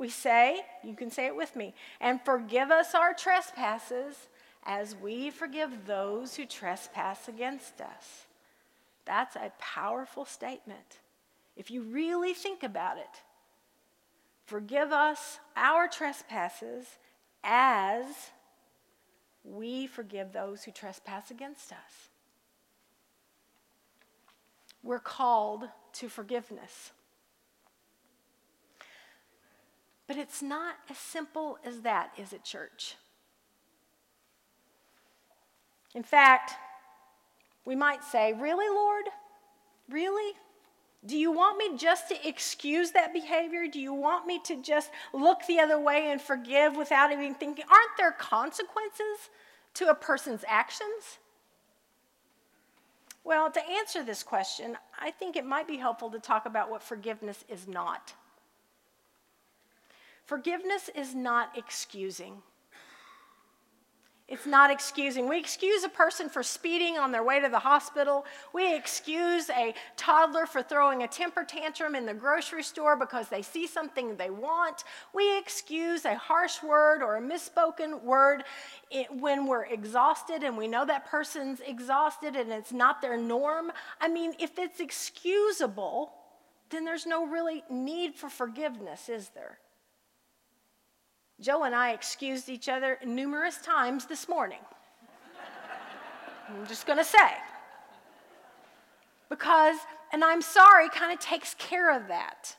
We 0.00 0.08
say, 0.08 0.62
you 0.82 0.94
can 0.94 1.10
say 1.10 1.26
it 1.26 1.36
with 1.36 1.54
me, 1.54 1.74
and 2.00 2.22
forgive 2.24 2.70
us 2.70 2.94
our 2.94 3.12
trespasses 3.12 4.16
as 4.64 4.96
we 4.96 5.28
forgive 5.28 5.84
those 5.84 6.34
who 6.34 6.46
trespass 6.46 7.28
against 7.28 7.82
us. 7.82 8.24
That's 9.04 9.36
a 9.36 9.52
powerful 9.58 10.24
statement. 10.24 11.00
If 11.54 11.70
you 11.70 11.82
really 11.82 12.32
think 12.32 12.62
about 12.62 12.96
it, 12.96 13.20
forgive 14.46 14.90
us 14.90 15.38
our 15.54 15.86
trespasses 15.86 16.86
as 17.44 18.06
we 19.44 19.86
forgive 19.86 20.32
those 20.32 20.64
who 20.64 20.70
trespass 20.70 21.30
against 21.30 21.72
us. 21.72 22.08
We're 24.82 24.98
called 24.98 25.64
to 25.92 26.08
forgiveness. 26.08 26.92
But 30.10 30.18
it's 30.18 30.42
not 30.42 30.74
as 30.90 30.98
simple 30.98 31.56
as 31.64 31.82
that, 31.82 32.10
is 32.18 32.32
it, 32.32 32.42
church? 32.42 32.96
In 35.94 36.02
fact, 36.02 36.54
we 37.64 37.76
might 37.76 38.02
say, 38.02 38.32
Really, 38.32 38.68
Lord? 38.68 39.04
Really? 39.88 40.34
Do 41.06 41.16
you 41.16 41.30
want 41.30 41.58
me 41.58 41.78
just 41.78 42.08
to 42.08 42.28
excuse 42.28 42.90
that 42.90 43.12
behavior? 43.12 43.68
Do 43.68 43.78
you 43.78 43.94
want 43.94 44.26
me 44.26 44.40
to 44.46 44.60
just 44.60 44.90
look 45.12 45.46
the 45.46 45.60
other 45.60 45.78
way 45.78 46.10
and 46.10 46.20
forgive 46.20 46.74
without 46.74 47.12
even 47.12 47.36
thinking? 47.36 47.64
Aren't 47.70 47.96
there 47.96 48.10
consequences 48.10 49.30
to 49.74 49.90
a 49.90 49.94
person's 49.94 50.44
actions? 50.48 51.18
Well, 53.22 53.48
to 53.48 53.60
answer 53.78 54.02
this 54.02 54.24
question, 54.24 54.76
I 54.98 55.12
think 55.12 55.36
it 55.36 55.46
might 55.46 55.68
be 55.68 55.76
helpful 55.76 56.10
to 56.10 56.18
talk 56.18 56.46
about 56.46 56.68
what 56.68 56.82
forgiveness 56.82 57.44
is 57.48 57.68
not. 57.68 58.14
Forgiveness 60.30 60.88
is 60.94 61.12
not 61.12 61.58
excusing. 61.58 62.34
It's 64.28 64.46
not 64.46 64.70
excusing. 64.70 65.28
We 65.28 65.40
excuse 65.40 65.82
a 65.82 65.88
person 65.88 66.28
for 66.28 66.44
speeding 66.44 66.96
on 66.96 67.10
their 67.10 67.24
way 67.24 67.40
to 67.40 67.48
the 67.48 67.58
hospital. 67.58 68.24
We 68.54 68.72
excuse 68.76 69.50
a 69.50 69.74
toddler 69.96 70.46
for 70.46 70.62
throwing 70.62 71.02
a 71.02 71.08
temper 71.08 71.42
tantrum 71.42 71.96
in 71.96 72.06
the 72.06 72.14
grocery 72.14 72.62
store 72.62 72.94
because 72.94 73.28
they 73.28 73.42
see 73.42 73.66
something 73.66 74.14
they 74.14 74.30
want. 74.30 74.84
We 75.12 75.36
excuse 75.36 76.04
a 76.04 76.14
harsh 76.14 76.62
word 76.62 77.02
or 77.02 77.16
a 77.16 77.20
misspoken 77.20 78.00
word 78.04 78.44
when 79.10 79.48
we're 79.48 79.64
exhausted 79.64 80.44
and 80.44 80.56
we 80.56 80.68
know 80.68 80.86
that 80.86 81.06
person's 81.06 81.58
exhausted 81.58 82.36
and 82.36 82.52
it's 82.52 82.72
not 82.72 83.02
their 83.02 83.16
norm. 83.16 83.72
I 84.00 84.06
mean, 84.06 84.34
if 84.38 84.60
it's 84.60 84.78
excusable, 84.78 86.12
then 86.68 86.84
there's 86.84 87.04
no 87.04 87.26
really 87.26 87.64
need 87.68 88.14
for 88.14 88.30
forgiveness, 88.30 89.08
is 89.08 89.30
there? 89.30 89.58
Joe 91.40 91.64
and 91.64 91.74
I 91.74 91.92
excused 91.92 92.48
each 92.48 92.68
other 92.68 92.98
numerous 93.04 93.56
times 93.58 94.04
this 94.04 94.28
morning. 94.28 94.58
I'm 96.48 96.66
just 96.66 96.86
going 96.86 96.98
to 96.98 97.04
say. 97.04 97.30
Because, 99.28 99.76
and 100.12 100.22
I'm 100.22 100.42
sorry, 100.42 100.88
kind 100.90 101.12
of 101.12 101.18
takes 101.18 101.54
care 101.54 101.96
of 101.96 102.08
that. 102.08 102.56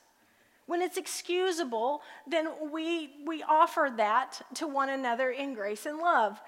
When 0.66 0.82
it's 0.82 0.98
excusable, 0.98 2.02
then 2.26 2.48
we, 2.72 3.12
we 3.26 3.44
offer 3.44 3.92
that 3.98 4.42
to 4.56 4.68
one 4.68 4.90
another 4.90 5.30
in 5.30 5.54
grace 5.54 5.86
and 5.86 6.00
love. 6.00 6.40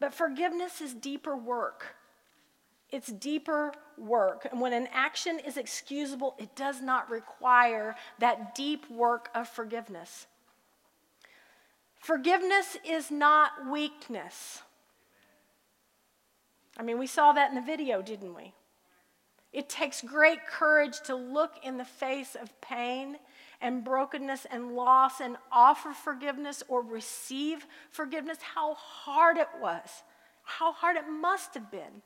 But 0.00 0.14
forgiveness 0.14 0.80
is 0.80 0.94
deeper 0.94 1.36
work. 1.36 1.96
It's 2.90 3.10
deeper 3.10 3.72
work. 3.98 4.46
And 4.50 4.60
when 4.60 4.72
an 4.72 4.88
action 4.92 5.40
is 5.40 5.56
excusable, 5.56 6.36
it 6.38 6.54
does 6.54 6.80
not 6.80 7.10
require 7.10 7.96
that 8.20 8.54
deep 8.54 8.88
work 8.88 9.28
of 9.34 9.48
forgiveness. 9.48 10.28
Forgiveness 12.04 12.76
is 12.86 13.10
not 13.10 13.66
weakness. 13.70 14.60
I 16.76 16.82
mean, 16.82 16.98
we 16.98 17.06
saw 17.06 17.32
that 17.32 17.48
in 17.48 17.54
the 17.54 17.62
video, 17.62 18.02
didn't 18.02 18.34
we? 18.34 18.52
It 19.54 19.70
takes 19.70 20.02
great 20.02 20.46
courage 20.46 21.00
to 21.06 21.14
look 21.14 21.52
in 21.62 21.78
the 21.78 21.84
face 21.86 22.34
of 22.34 22.60
pain 22.60 23.16
and 23.58 23.82
brokenness 23.82 24.44
and 24.50 24.72
loss 24.72 25.22
and 25.22 25.38
offer 25.50 25.94
forgiveness 25.94 26.62
or 26.68 26.82
receive 26.82 27.66
forgiveness. 27.88 28.36
How 28.54 28.74
hard 28.74 29.38
it 29.38 29.48
was, 29.58 29.88
how 30.42 30.72
hard 30.72 30.98
it 30.98 31.08
must 31.08 31.54
have 31.54 31.70
been 31.70 32.02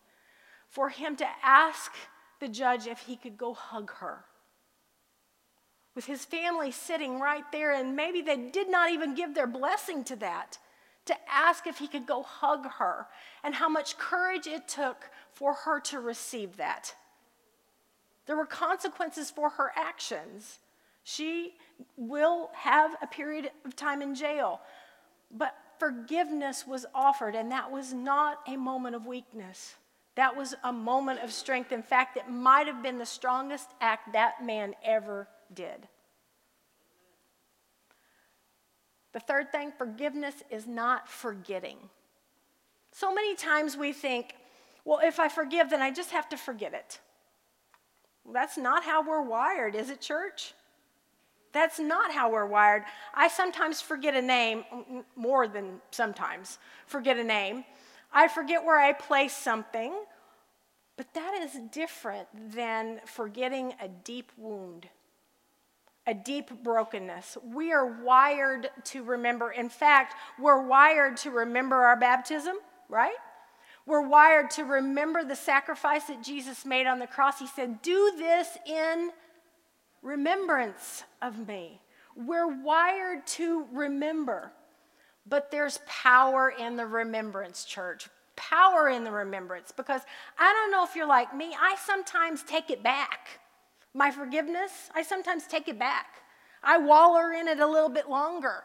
for 0.68 0.90
him 0.90 1.16
to 1.16 1.26
ask 1.42 1.90
the 2.38 2.46
judge 2.46 2.86
if 2.86 3.00
he 3.00 3.16
could 3.16 3.36
go 3.36 3.52
hug 3.52 3.90
her 3.94 4.24
with 5.98 6.06
his 6.06 6.24
family 6.24 6.70
sitting 6.70 7.18
right 7.18 7.50
there, 7.50 7.72
and 7.72 7.96
maybe 7.96 8.22
they 8.22 8.36
did 8.36 8.70
not 8.70 8.92
even 8.92 9.16
give 9.16 9.34
their 9.34 9.48
blessing 9.48 10.04
to 10.04 10.14
that, 10.14 10.56
to 11.04 11.12
ask 11.28 11.66
if 11.66 11.78
he 11.78 11.88
could 11.88 12.06
go 12.06 12.22
hug 12.22 12.64
her, 12.78 13.08
and 13.42 13.52
how 13.52 13.68
much 13.68 13.98
courage 13.98 14.46
it 14.46 14.68
took 14.68 15.10
for 15.32 15.52
her 15.52 15.80
to 15.80 15.98
receive 15.98 16.56
that. 16.56 16.94
There 18.26 18.36
were 18.36 18.46
consequences 18.46 19.28
for 19.28 19.50
her 19.50 19.72
actions. 19.74 20.60
She 21.02 21.54
will 21.96 22.50
have 22.54 22.94
a 23.02 23.08
period 23.08 23.50
of 23.64 23.74
time 23.74 24.00
in 24.00 24.14
jail, 24.14 24.60
but 25.32 25.56
forgiveness 25.80 26.64
was 26.64 26.86
offered, 26.94 27.34
and 27.34 27.50
that 27.50 27.72
was 27.72 27.92
not 27.92 28.38
a 28.46 28.56
moment 28.56 28.94
of 28.94 29.04
weakness. 29.04 29.74
That 30.14 30.36
was 30.36 30.54
a 30.62 30.72
moment 30.72 31.24
of 31.24 31.32
strength. 31.32 31.72
In 31.72 31.82
fact, 31.82 32.16
it 32.16 32.30
might 32.30 32.68
have 32.68 32.84
been 32.84 32.98
the 32.98 33.04
strongest 33.04 33.70
act 33.80 34.12
that 34.12 34.44
man 34.44 34.76
ever 34.84 35.26
did. 35.52 35.88
The 39.12 39.20
third 39.20 39.50
thing, 39.50 39.72
forgiveness 39.76 40.34
is 40.50 40.66
not 40.66 41.08
forgetting. 41.08 41.78
So 42.92 43.12
many 43.14 43.34
times 43.34 43.76
we 43.76 43.92
think, 43.92 44.34
well, 44.84 45.00
if 45.02 45.18
I 45.18 45.28
forgive, 45.28 45.70
then 45.70 45.82
I 45.82 45.90
just 45.90 46.10
have 46.10 46.28
to 46.30 46.36
forget 46.36 46.74
it. 46.74 47.00
That's 48.30 48.58
not 48.58 48.84
how 48.84 49.02
we're 49.02 49.22
wired, 49.22 49.74
is 49.74 49.90
it, 49.90 50.00
church? 50.00 50.54
That's 51.52 51.78
not 51.78 52.12
how 52.12 52.30
we're 52.30 52.46
wired. 52.46 52.84
I 53.14 53.28
sometimes 53.28 53.80
forget 53.80 54.14
a 54.14 54.22
name, 54.22 54.64
more 55.16 55.48
than 55.48 55.80
sometimes 55.90 56.58
forget 56.86 57.16
a 57.16 57.24
name. 57.24 57.64
I 58.12 58.28
forget 58.28 58.64
where 58.64 58.78
I 58.78 58.92
place 58.92 59.34
something, 59.34 59.94
but 60.96 61.12
that 61.14 61.34
is 61.42 61.58
different 61.72 62.28
than 62.52 63.00
forgetting 63.06 63.74
a 63.80 63.88
deep 63.88 64.32
wound 64.36 64.88
a 66.08 66.14
deep 66.14 66.50
brokenness. 66.64 67.36
We 67.44 67.70
are 67.70 68.02
wired 68.02 68.70
to 68.84 69.02
remember. 69.02 69.50
In 69.52 69.68
fact, 69.68 70.14
we're 70.40 70.66
wired 70.66 71.18
to 71.18 71.30
remember 71.30 71.76
our 71.76 71.96
baptism, 72.00 72.56
right? 72.88 73.14
We're 73.84 74.08
wired 74.08 74.50
to 74.52 74.64
remember 74.64 75.22
the 75.22 75.36
sacrifice 75.36 76.04
that 76.04 76.22
Jesus 76.22 76.64
made 76.64 76.86
on 76.86 76.98
the 76.98 77.06
cross. 77.06 77.38
He 77.38 77.46
said, 77.46 77.82
Do 77.82 78.14
this 78.16 78.56
in 78.66 79.10
remembrance 80.00 81.04
of 81.20 81.46
me. 81.46 81.78
We're 82.16 82.62
wired 82.62 83.26
to 83.28 83.66
remember, 83.70 84.50
but 85.28 85.50
there's 85.50 85.78
power 85.86 86.52
in 86.58 86.76
the 86.76 86.86
remembrance, 86.86 87.64
church. 87.64 88.08
Power 88.34 88.88
in 88.88 89.04
the 89.04 89.10
remembrance 89.10 89.72
because 89.76 90.00
I 90.38 90.52
don't 90.52 90.70
know 90.70 90.84
if 90.84 90.96
you're 90.96 91.06
like 91.06 91.36
me, 91.36 91.54
I 91.60 91.76
sometimes 91.84 92.42
take 92.44 92.70
it 92.70 92.82
back. 92.82 93.40
My 93.98 94.12
forgiveness, 94.12 94.70
I 94.94 95.02
sometimes 95.02 95.48
take 95.48 95.66
it 95.66 95.76
back. 95.76 96.22
I 96.62 96.78
waller 96.78 97.32
in 97.32 97.48
it 97.48 97.58
a 97.58 97.66
little 97.66 97.88
bit 97.88 98.08
longer, 98.08 98.62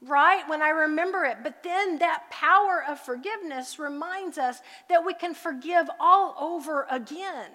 right? 0.00 0.48
When 0.48 0.62
I 0.62 0.68
remember 0.68 1.24
it. 1.24 1.38
But 1.42 1.64
then 1.64 1.98
that 1.98 2.30
power 2.30 2.84
of 2.88 3.00
forgiveness 3.00 3.80
reminds 3.80 4.38
us 4.38 4.60
that 4.88 5.04
we 5.04 5.12
can 5.12 5.34
forgive 5.34 5.90
all 5.98 6.36
over 6.38 6.86
again, 6.88 7.50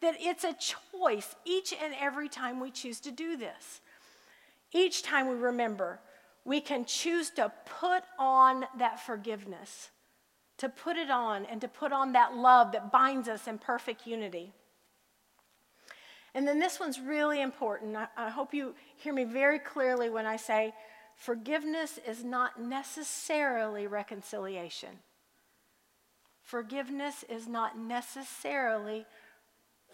that 0.00 0.14
it's 0.20 0.44
a 0.44 0.54
choice 0.54 1.34
each 1.44 1.74
and 1.74 1.92
every 2.00 2.28
time 2.28 2.60
we 2.60 2.70
choose 2.70 3.00
to 3.00 3.10
do 3.10 3.36
this. 3.36 3.80
Each 4.72 5.02
time 5.02 5.26
we 5.28 5.34
remember, 5.34 5.98
we 6.44 6.60
can 6.60 6.84
choose 6.84 7.30
to 7.30 7.52
put 7.80 8.04
on 8.16 8.66
that 8.78 9.04
forgiveness, 9.04 9.90
to 10.58 10.68
put 10.68 10.96
it 10.96 11.10
on, 11.10 11.46
and 11.46 11.60
to 11.62 11.66
put 11.66 11.90
on 11.90 12.12
that 12.12 12.36
love 12.36 12.70
that 12.70 12.92
binds 12.92 13.26
us 13.28 13.48
in 13.48 13.58
perfect 13.58 14.06
unity. 14.06 14.52
And 16.34 16.46
then 16.46 16.58
this 16.58 16.80
one's 16.80 17.00
really 17.00 17.40
important. 17.40 17.96
I, 17.96 18.08
I 18.16 18.30
hope 18.30 18.52
you 18.52 18.74
hear 18.96 19.12
me 19.12 19.24
very 19.24 19.58
clearly 19.58 20.10
when 20.10 20.26
I 20.26 20.36
say 20.36 20.72
forgiveness 21.16 21.98
is 22.06 22.24
not 22.24 22.60
necessarily 22.60 23.86
reconciliation. 23.86 24.90
Forgiveness 26.42 27.24
is 27.28 27.46
not 27.48 27.78
necessarily 27.78 29.06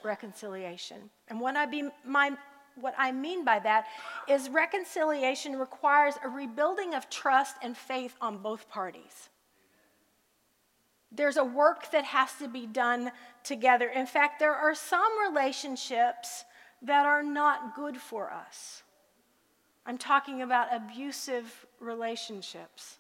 reconciliation. 0.02 1.10
And 1.28 1.40
what 1.40 1.56
I, 1.56 1.66
be, 1.66 1.88
my, 2.04 2.32
what 2.74 2.94
I 2.98 3.12
mean 3.12 3.44
by 3.44 3.60
that 3.60 3.86
is 4.28 4.48
reconciliation 4.48 5.56
requires 5.56 6.14
a 6.24 6.28
rebuilding 6.28 6.94
of 6.94 7.08
trust 7.08 7.56
and 7.62 7.76
faith 7.76 8.16
on 8.20 8.38
both 8.38 8.68
parties. 8.68 9.29
There's 11.12 11.36
a 11.36 11.44
work 11.44 11.90
that 11.90 12.04
has 12.04 12.32
to 12.34 12.48
be 12.48 12.66
done 12.66 13.10
together. 13.42 13.88
In 13.88 14.06
fact, 14.06 14.38
there 14.38 14.54
are 14.54 14.74
some 14.74 15.10
relationships 15.28 16.44
that 16.82 17.04
are 17.04 17.22
not 17.22 17.74
good 17.74 17.96
for 17.96 18.32
us. 18.32 18.82
I'm 19.84 19.98
talking 19.98 20.42
about 20.42 20.68
abusive 20.72 21.66
relationships, 21.80 22.98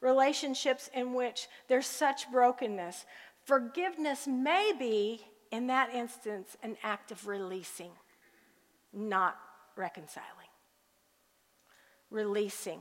relationships 0.00 0.88
in 0.94 1.12
which 1.12 1.48
there's 1.68 1.86
such 1.86 2.30
brokenness. 2.30 3.04
Forgiveness 3.44 4.26
may 4.26 4.72
be, 4.78 5.20
in 5.50 5.66
that 5.66 5.92
instance, 5.94 6.56
an 6.62 6.76
act 6.82 7.10
of 7.10 7.26
releasing, 7.26 7.90
not 8.92 9.38
reconciling. 9.76 10.22
Releasing. 12.10 12.80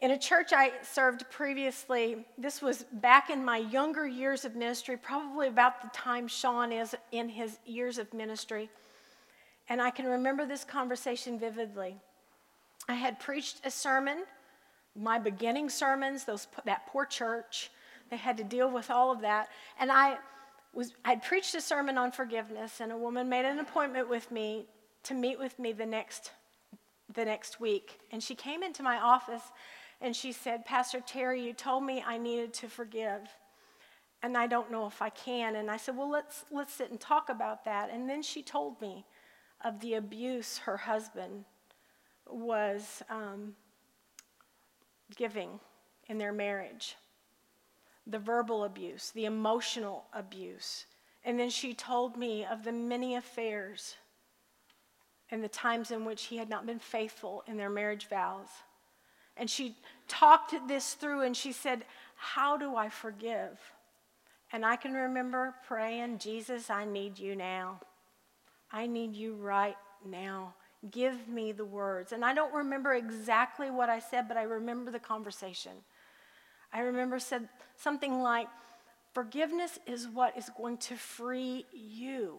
In 0.00 0.12
a 0.12 0.18
church 0.18 0.52
I 0.52 0.70
served 0.82 1.28
previously, 1.28 2.24
this 2.36 2.62
was 2.62 2.84
back 2.92 3.30
in 3.30 3.44
my 3.44 3.58
younger 3.58 4.06
years 4.06 4.44
of 4.44 4.54
ministry, 4.54 4.96
probably 4.96 5.48
about 5.48 5.82
the 5.82 5.88
time 5.88 6.28
Sean 6.28 6.70
is 6.70 6.94
in 7.10 7.28
his 7.28 7.58
years 7.66 7.98
of 7.98 8.14
ministry. 8.14 8.70
And 9.68 9.82
I 9.82 9.90
can 9.90 10.06
remember 10.06 10.46
this 10.46 10.64
conversation 10.64 11.36
vividly. 11.36 11.96
I 12.88 12.94
had 12.94 13.18
preached 13.18 13.60
a 13.64 13.72
sermon, 13.72 14.18
my 14.94 15.18
beginning 15.18 15.68
sermons, 15.68 16.24
those, 16.24 16.46
that 16.64 16.86
poor 16.86 17.04
church. 17.04 17.72
They 18.08 18.16
had 18.16 18.36
to 18.36 18.44
deal 18.44 18.70
with 18.70 18.92
all 18.92 19.10
of 19.10 19.20
that. 19.22 19.48
And 19.80 19.90
I 19.90 20.18
was, 20.72 20.92
I'd 21.04 21.24
preached 21.24 21.56
a 21.56 21.60
sermon 21.60 21.98
on 21.98 22.12
forgiveness, 22.12 22.80
and 22.80 22.92
a 22.92 22.96
woman 22.96 23.28
made 23.28 23.44
an 23.44 23.58
appointment 23.58 24.08
with 24.08 24.30
me 24.30 24.66
to 25.02 25.14
meet 25.14 25.40
with 25.40 25.58
me 25.58 25.72
the 25.72 25.86
next, 25.86 26.30
the 27.12 27.24
next 27.24 27.58
week. 27.58 27.98
And 28.12 28.22
she 28.22 28.36
came 28.36 28.62
into 28.62 28.84
my 28.84 28.98
office 28.98 29.42
and 30.00 30.14
she 30.14 30.32
said, 30.32 30.64
Pastor 30.64 31.00
Terry, 31.00 31.42
you 31.42 31.52
told 31.52 31.84
me 31.84 32.02
I 32.06 32.18
needed 32.18 32.52
to 32.54 32.68
forgive. 32.68 33.22
And 34.22 34.36
I 34.36 34.46
don't 34.46 34.70
know 34.70 34.86
if 34.86 35.00
I 35.02 35.10
can. 35.10 35.56
And 35.56 35.70
I 35.70 35.76
said, 35.76 35.96
Well, 35.96 36.10
let's, 36.10 36.44
let's 36.50 36.72
sit 36.72 36.90
and 36.90 37.00
talk 37.00 37.28
about 37.28 37.64
that. 37.64 37.90
And 37.90 38.08
then 38.08 38.22
she 38.22 38.42
told 38.42 38.80
me 38.80 39.04
of 39.64 39.80
the 39.80 39.94
abuse 39.94 40.58
her 40.58 40.76
husband 40.76 41.44
was 42.28 43.02
um, 43.10 43.54
giving 45.16 45.60
in 46.08 46.18
their 46.18 46.32
marriage 46.32 46.96
the 48.06 48.18
verbal 48.18 48.64
abuse, 48.64 49.10
the 49.10 49.26
emotional 49.26 50.04
abuse. 50.12 50.86
And 51.24 51.38
then 51.38 51.50
she 51.50 51.74
told 51.74 52.16
me 52.16 52.44
of 52.44 52.64
the 52.64 52.72
many 52.72 53.16
affairs 53.16 53.96
and 55.30 55.44
the 55.44 55.48
times 55.48 55.90
in 55.90 56.04
which 56.04 56.24
he 56.24 56.38
had 56.38 56.48
not 56.48 56.64
been 56.64 56.78
faithful 56.78 57.44
in 57.46 57.56
their 57.56 57.68
marriage 57.68 58.08
vows. 58.08 58.48
And 59.38 59.48
she 59.48 59.76
talked 60.08 60.54
this 60.66 60.94
through 60.94 61.22
and 61.22 61.36
she 61.36 61.52
said, 61.52 61.84
How 62.16 62.56
do 62.56 62.76
I 62.76 62.88
forgive? 62.88 63.58
And 64.52 64.64
I 64.64 64.76
can 64.76 64.94
remember 64.94 65.54
praying, 65.66 66.18
Jesus, 66.18 66.70
I 66.70 66.84
need 66.84 67.18
you 67.18 67.36
now. 67.36 67.80
I 68.72 68.86
need 68.86 69.14
you 69.14 69.34
right 69.34 69.76
now. 70.04 70.54
Give 70.90 71.28
me 71.28 71.52
the 71.52 71.64
words. 71.64 72.12
And 72.12 72.24
I 72.24 72.34
don't 72.34 72.54
remember 72.54 72.94
exactly 72.94 73.70
what 73.70 73.88
I 73.88 73.98
said, 73.98 74.28
but 74.28 74.36
I 74.36 74.42
remember 74.42 74.90
the 74.90 74.98
conversation. 74.98 75.72
I 76.72 76.80
remember 76.80 77.18
said 77.18 77.48
something 77.76 78.20
like, 78.20 78.48
Forgiveness 79.14 79.78
is 79.86 80.06
what 80.06 80.36
is 80.36 80.50
going 80.56 80.76
to 80.78 80.94
free 80.94 81.66
you. 81.72 82.38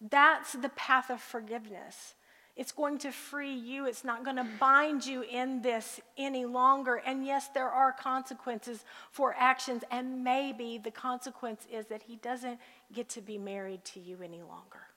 That's 0.00 0.52
the 0.52 0.68
path 0.70 1.10
of 1.10 1.20
forgiveness. 1.20 2.14
It's 2.56 2.72
going 2.72 2.98
to 2.98 3.10
free 3.10 3.54
you. 3.54 3.86
It's 3.86 4.04
not 4.04 4.24
going 4.24 4.36
to 4.36 4.46
bind 4.58 5.06
you 5.06 5.22
in 5.22 5.62
this 5.62 6.00
any 6.18 6.44
longer. 6.44 7.02
And 7.06 7.24
yes, 7.24 7.48
there 7.48 7.70
are 7.70 7.92
consequences 7.92 8.84
for 9.10 9.34
actions. 9.38 9.82
And 9.90 10.22
maybe 10.24 10.78
the 10.78 10.90
consequence 10.90 11.66
is 11.72 11.86
that 11.86 12.02
he 12.02 12.16
doesn't 12.16 12.58
get 12.92 13.08
to 13.10 13.20
be 13.20 13.38
married 13.38 13.84
to 13.86 14.00
you 14.00 14.18
any 14.22 14.42
longer. 14.42 14.88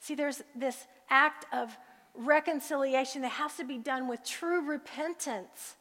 See, 0.00 0.14
there's 0.14 0.42
this 0.54 0.86
act 1.08 1.46
of 1.52 1.76
reconciliation 2.14 3.22
that 3.22 3.32
has 3.32 3.56
to 3.56 3.64
be 3.64 3.78
done 3.78 4.06
with 4.06 4.22
true 4.22 4.68
repentance, 4.68 5.76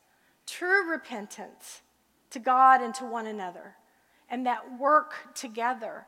true 0.46 0.90
repentance 0.90 1.82
to 2.30 2.40
God 2.40 2.82
and 2.82 2.94
to 2.96 3.06
one 3.06 3.28
another, 3.28 3.76
and 4.30 4.46
that 4.46 4.80
work 4.80 5.14
together 5.36 6.06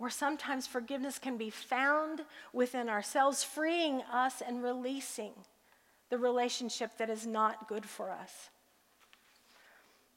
where 0.00 0.08
sometimes 0.08 0.66
forgiveness 0.66 1.18
can 1.18 1.36
be 1.36 1.50
found 1.50 2.22
within 2.54 2.88
ourselves, 2.88 3.44
freeing 3.44 4.00
us 4.10 4.40
and 4.40 4.62
releasing 4.62 5.32
the 6.08 6.16
relationship 6.16 6.96
that 6.96 7.10
is 7.10 7.26
not 7.26 7.68
good 7.68 7.84
for 7.84 8.10
us. 8.10 8.48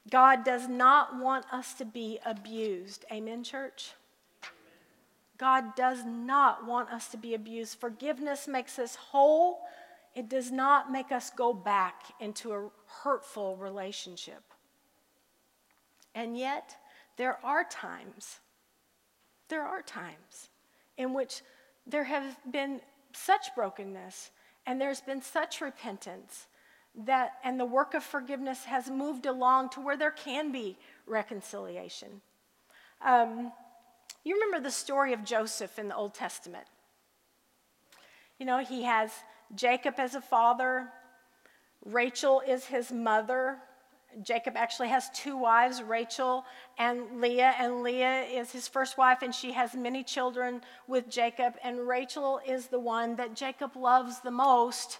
God 0.10 0.46
does 0.46 0.70
not 0.70 1.20
want 1.20 1.46
us 1.52 1.74
to 1.74 1.84
be 1.84 2.18
abused. 2.26 3.04
Amen, 3.12 3.44
church? 3.44 3.92
God 5.38 5.76
does 5.76 6.06
not 6.06 6.66
want 6.66 6.90
us 6.90 7.10
to 7.10 7.18
be 7.18 7.34
abused. 7.34 7.78
Forgiveness 7.78 8.48
makes 8.48 8.80
us 8.80 8.96
whole, 8.96 9.64
it 10.16 10.30
does 10.30 10.50
not 10.50 10.94
make 10.94 11.12
us 11.12 11.30
go 11.30 11.54
back 11.54 12.04
into 12.22 12.54
a 12.54 12.70
hurtful 13.04 13.58
relationship. 13.58 14.44
And 16.16 16.38
yet, 16.38 16.78
there 17.18 17.38
are 17.44 17.66
times 17.66 18.40
there 19.54 19.68
are 19.68 19.84
times 19.84 20.50
in 20.98 21.14
which 21.14 21.44
there 21.86 22.06
have 22.06 22.36
been 22.52 22.82
such 23.14 23.54
brokenness 23.54 24.32
and 24.66 24.82
there's 24.82 25.02
been 25.02 25.22
such 25.22 25.62
repentance 25.62 26.48
that 27.06 27.34
and 27.44 27.60
the 27.60 27.66
work 27.66 27.94
of 27.94 28.04
forgiveness 28.04 28.66
has 28.66 28.90
moved 28.90 29.28
along 29.28 29.70
to 29.70 29.80
where 29.80 29.96
there 29.96 30.10
can 30.10 30.52
be 30.52 30.76
reconciliation. 31.06 32.22
Um, 33.06 33.52
you 34.24 34.34
remember 34.34 34.60
the 34.60 34.72
story 34.72 35.14
of 35.14 35.24
joseph 35.24 35.78
in 35.78 35.88
the 35.88 35.96
old 35.96 36.16
testament. 36.16 36.66
You 38.40 38.48
know 38.48 38.58
he 38.58 38.82
has 38.84 39.12
jacob 39.54 39.96
as 40.00 40.16
a 40.16 40.22
father 40.22 40.90
rachel 41.86 42.42
is 42.48 42.66
his 42.66 42.92
mother 42.92 43.60
Jacob 44.22 44.56
actually 44.56 44.90
has 44.90 45.10
two 45.12 45.38
wives, 45.38 45.82
Rachel 45.82 46.46
and 46.78 47.20
Leah, 47.20 47.56
and 47.58 47.82
Leah 47.82 48.24
is 48.24 48.52
his 48.52 48.68
first 48.68 48.98
wife, 48.98 49.22
and 49.22 49.34
she 49.34 49.52
has 49.54 49.74
many 49.74 50.04
children 50.04 50.62
with 50.88 51.10
Jacob. 51.10 51.56
And 51.64 51.88
Rachel 51.88 52.40
is 52.46 52.68
the 52.68 52.80
one 52.80 53.16
that 53.16 53.36
Jacob 53.36 53.76
loves 53.76 54.20
the 54.20 54.32
most, 54.32 55.00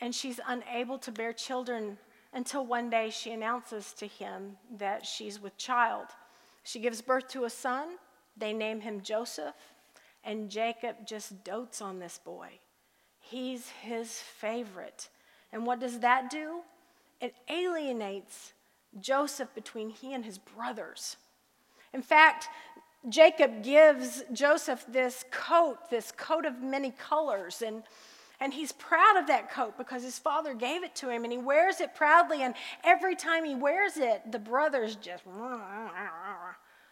and 0.00 0.14
she's 0.14 0.40
unable 0.46 0.98
to 0.98 1.12
bear 1.12 1.32
children 1.32 1.98
until 2.32 2.66
one 2.66 2.90
day 2.90 3.10
she 3.10 3.32
announces 3.32 3.92
to 3.94 4.06
him 4.06 4.56
that 4.76 5.06
she's 5.06 5.40
with 5.40 5.56
child. 5.56 6.06
She 6.64 6.80
gives 6.80 7.00
birth 7.00 7.28
to 7.28 7.44
a 7.44 7.50
son, 7.50 7.96
they 8.36 8.52
name 8.52 8.80
him 8.80 9.00
Joseph, 9.00 9.54
and 10.24 10.50
Jacob 10.50 11.06
just 11.06 11.44
dotes 11.44 11.80
on 11.80 11.98
this 11.98 12.18
boy. 12.22 12.48
He's 13.20 13.68
his 13.82 14.18
favorite. 14.18 15.08
And 15.52 15.64
what 15.64 15.80
does 15.80 16.00
that 16.00 16.28
do? 16.30 16.60
It 17.20 17.34
alienates 17.48 18.52
Joseph 19.00 19.54
between 19.54 19.90
he 19.90 20.14
and 20.14 20.24
his 20.24 20.38
brothers. 20.38 21.16
In 21.92 22.02
fact, 22.02 22.48
Jacob 23.08 23.62
gives 23.62 24.24
Joseph 24.32 24.84
this 24.88 25.24
coat, 25.30 25.90
this 25.90 26.12
coat 26.12 26.44
of 26.44 26.60
many 26.60 26.90
colors, 26.90 27.62
and, 27.62 27.82
and 28.40 28.52
he's 28.52 28.72
proud 28.72 29.16
of 29.16 29.28
that 29.28 29.50
coat 29.50 29.78
because 29.78 30.02
his 30.02 30.18
father 30.18 30.54
gave 30.54 30.82
it 30.82 30.94
to 30.96 31.08
him, 31.08 31.24
and 31.24 31.32
he 31.32 31.38
wears 31.38 31.80
it 31.80 31.94
proudly. 31.94 32.42
And 32.42 32.54
every 32.82 33.14
time 33.14 33.44
he 33.44 33.54
wears 33.54 33.96
it, 33.96 34.32
the 34.32 34.38
brothers 34.38 34.96
just 34.96 35.22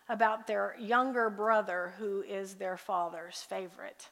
about 0.09 0.47
their 0.47 0.77
younger 0.79 1.31
brother 1.31 1.95
who 1.99 2.23
is 2.23 2.55
their 2.55 2.77
father's 2.77 3.39
favorite. 3.39 4.11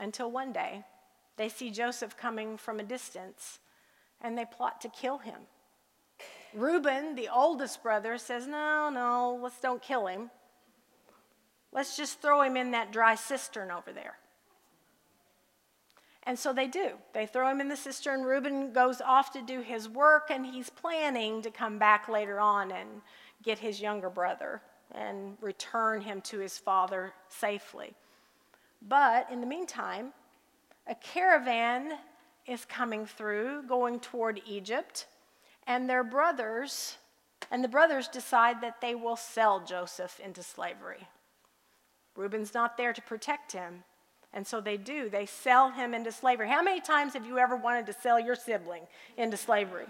Until 0.00 0.30
one 0.30 0.52
day, 0.52 0.84
they 1.36 1.48
see 1.48 1.70
Joseph 1.70 2.16
coming 2.16 2.56
from 2.56 2.80
a 2.80 2.84
distance 2.84 3.60
and 4.20 4.36
they 4.36 4.44
plot 4.44 4.80
to 4.82 4.88
kill 4.88 5.18
him. 5.18 5.40
Reuben, 6.54 7.14
the 7.14 7.28
oldest 7.28 7.82
brother, 7.82 8.18
says, 8.18 8.46
No, 8.46 8.90
no, 8.90 9.38
let's 9.42 9.60
don't 9.60 9.82
kill 9.82 10.06
him. 10.06 10.30
Let's 11.72 11.96
just 11.96 12.22
throw 12.22 12.42
him 12.42 12.56
in 12.56 12.70
that 12.70 12.92
dry 12.92 13.14
cistern 13.14 13.70
over 13.70 13.92
there. 13.92 14.16
And 16.22 16.38
so 16.38 16.52
they 16.52 16.66
do. 16.66 16.90
They 17.12 17.26
throw 17.26 17.48
him 17.48 17.60
in 17.60 17.68
the 17.68 17.76
cistern. 17.76 18.22
Reuben 18.22 18.72
goes 18.72 19.00
off 19.00 19.32
to 19.32 19.42
do 19.42 19.60
his 19.60 19.88
work, 19.88 20.30
and 20.30 20.44
he's 20.44 20.68
planning 20.68 21.42
to 21.42 21.50
come 21.50 21.78
back 21.78 22.08
later 22.08 22.40
on 22.40 22.70
and 22.70 23.02
get 23.42 23.58
his 23.58 23.80
younger 23.80 24.10
brother 24.10 24.60
and 24.92 25.36
return 25.40 26.00
him 26.00 26.20
to 26.22 26.38
his 26.38 26.58
father 26.58 27.12
safely. 27.28 27.94
But 28.82 29.30
in 29.30 29.40
the 29.40 29.46
meantime, 29.46 30.12
a 30.86 30.94
caravan 30.94 31.92
is 32.48 32.64
coming 32.64 33.06
through, 33.06 33.62
going 33.68 34.00
toward 34.00 34.40
Egypt, 34.46 35.06
and 35.66 35.88
their 35.88 36.02
brothers, 36.02 36.96
and 37.50 37.62
the 37.62 37.68
brothers 37.68 38.08
decide 38.08 38.60
that 38.62 38.80
they 38.80 38.94
will 38.94 39.16
sell 39.16 39.60
Joseph 39.60 40.18
into 40.18 40.42
slavery. 40.42 41.06
Reuben's 42.16 42.54
not 42.54 42.76
there 42.76 42.92
to 42.92 43.02
protect 43.02 43.52
him, 43.52 43.84
and 44.32 44.46
so 44.46 44.60
they 44.60 44.76
do. 44.76 45.08
They 45.08 45.26
sell 45.26 45.70
him 45.70 45.94
into 45.94 46.10
slavery. 46.10 46.48
How 46.48 46.62
many 46.62 46.80
times 46.80 47.12
have 47.12 47.26
you 47.26 47.38
ever 47.38 47.56
wanted 47.56 47.86
to 47.86 47.92
sell 47.92 48.18
your 48.18 48.34
sibling 48.34 48.82
into 49.16 49.36
slavery? 49.36 49.86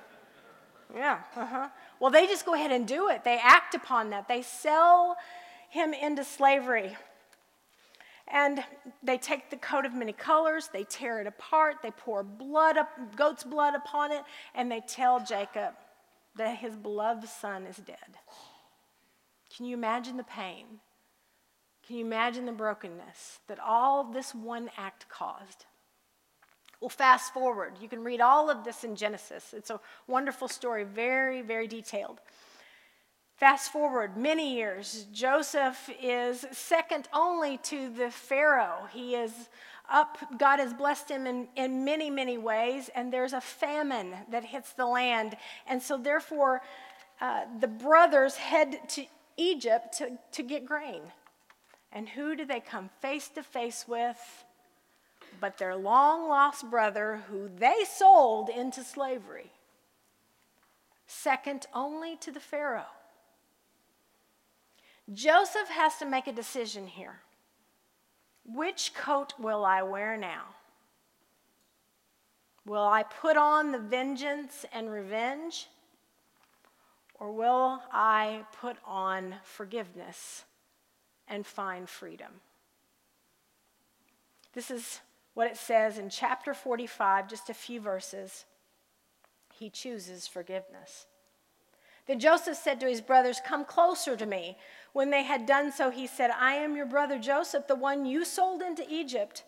Yeah, 0.94 1.20
uh-huh. 1.36 1.68
Well, 2.00 2.10
they 2.10 2.26
just 2.26 2.44
go 2.44 2.54
ahead 2.54 2.72
and 2.72 2.86
do 2.86 3.08
it. 3.08 3.24
They 3.24 3.38
act 3.42 3.74
upon 3.74 4.10
that. 4.10 4.26
They 4.26 4.42
sell 4.42 5.16
him 5.70 5.92
into 5.92 6.24
slavery. 6.24 6.96
And 8.30 8.62
they 9.02 9.16
take 9.16 9.50
the 9.50 9.56
coat 9.56 9.86
of 9.86 9.94
many 9.94 10.12
colors, 10.12 10.68
they 10.72 10.84
tear 10.84 11.20
it 11.20 11.26
apart, 11.26 11.76
they 11.82 11.90
pour 11.90 12.22
blood 12.22 12.76
up, 12.76 12.90
goat's 13.16 13.42
blood 13.42 13.74
upon 13.74 14.12
it, 14.12 14.22
and 14.54 14.70
they 14.70 14.80
tell 14.80 15.24
Jacob 15.24 15.74
that 16.36 16.58
his 16.58 16.76
beloved 16.76 17.28
son 17.28 17.64
is 17.64 17.76
dead. 17.78 18.18
Can 19.56 19.64
you 19.64 19.74
imagine 19.74 20.16
the 20.18 20.24
pain? 20.24 20.66
Can 21.86 21.96
you 21.96 22.04
imagine 22.04 22.44
the 22.44 22.52
brokenness 22.52 23.40
that 23.48 23.58
all 23.58 24.04
this 24.04 24.34
one 24.34 24.70
act 24.76 25.08
caused? 25.08 25.64
Well, 26.80 26.90
fast 26.90 27.32
forward. 27.32 27.78
You 27.80 27.88
can 27.88 28.04
read 28.04 28.20
all 28.20 28.50
of 28.50 28.62
this 28.62 28.84
in 28.84 28.94
Genesis. 28.94 29.54
It's 29.56 29.70
a 29.70 29.80
wonderful 30.06 30.48
story, 30.48 30.84
very, 30.84 31.40
very 31.40 31.66
detailed. 31.66 32.20
Fast 33.38 33.70
forward 33.70 34.16
many 34.16 34.56
years, 34.56 35.06
Joseph 35.12 35.88
is 36.02 36.44
second 36.50 37.06
only 37.14 37.58
to 37.58 37.88
the 37.88 38.10
Pharaoh. 38.10 38.88
He 38.92 39.14
is 39.14 39.30
up, 39.88 40.18
God 40.40 40.58
has 40.58 40.74
blessed 40.74 41.08
him 41.08 41.24
in, 41.24 41.46
in 41.54 41.84
many, 41.84 42.10
many 42.10 42.36
ways, 42.36 42.90
and 42.96 43.12
there's 43.12 43.32
a 43.32 43.40
famine 43.40 44.12
that 44.32 44.44
hits 44.44 44.72
the 44.72 44.86
land. 44.86 45.36
And 45.68 45.80
so, 45.80 45.96
therefore, 45.96 46.62
uh, 47.20 47.42
the 47.60 47.68
brothers 47.68 48.34
head 48.34 48.80
to 48.88 49.06
Egypt 49.36 49.96
to, 49.98 50.18
to 50.32 50.42
get 50.42 50.66
grain. 50.66 51.02
And 51.92 52.08
who 52.08 52.34
do 52.34 52.44
they 52.44 52.58
come 52.58 52.90
face 53.00 53.28
to 53.28 53.44
face 53.44 53.86
with? 53.86 54.44
But 55.40 55.58
their 55.58 55.76
long 55.76 56.28
lost 56.28 56.68
brother, 56.68 57.22
who 57.30 57.48
they 57.56 57.84
sold 57.88 58.48
into 58.48 58.82
slavery, 58.82 59.52
second 61.06 61.68
only 61.72 62.16
to 62.16 62.32
the 62.32 62.40
Pharaoh. 62.40 62.97
Joseph 65.12 65.68
has 65.68 65.96
to 65.96 66.06
make 66.06 66.26
a 66.26 66.32
decision 66.32 66.86
here. 66.86 67.20
Which 68.44 68.92
coat 68.94 69.34
will 69.38 69.64
I 69.64 69.82
wear 69.82 70.16
now? 70.16 70.44
Will 72.66 72.86
I 72.86 73.02
put 73.02 73.36
on 73.36 73.72
the 73.72 73.78
vengeance 73.78 74.66
and 74.72 74.90
revenge? 74.90 75.68
Or 77.14 77.32
will 77.32 77.82
I 77.90 78.44
put 78.60 78.76
on 78.86 79.36
forgiveness 79.42 80.44
and 81.26 81.46
find 81.46 81.88
freedom? 81.88 82.40
This 84.52 84.70
is 84.70 85.00
what 85.34 85.50
it 85.50 85.56
says 85.56 85.98
in 85.98 86.10
chapter 86.10 86.52
45, 86.52 87.28
just 87.28 87.48
a 87.48 87.54
few 87.54 87.80
verses. 87.80 88.44
He 89.54 89.70
chooses 89.70 90.26
forgiveness. 90.26 91.06
Then 92.06 92.20
Joseph 92.20 92.56
said 92.56 92.80
to 92.80 92.88
his 92.88 93.00
brothers, 93.00 93.40
Come 93.44 93.64
closer 93.64 94.16
to 94.16 94.26
me. 94.26 94.56
When 94.92 95.10
they 95.10 95.22
had 95.22 95.46
done 95.46 95.70
so, 95.70 95.90
he 95.90 96.06
said, 96.06 96.30
I 96.30 96.54
am 96.54 96.76
your 96.76 96.86
brother 96.86 97.18
Joseph, 97.18 97.66
the 97.66 97.74
one 97.74 98.06
you 98.06 98.24
sold 98.24 98.62
into 98.62 98.84
Egypt. 98.88 99.44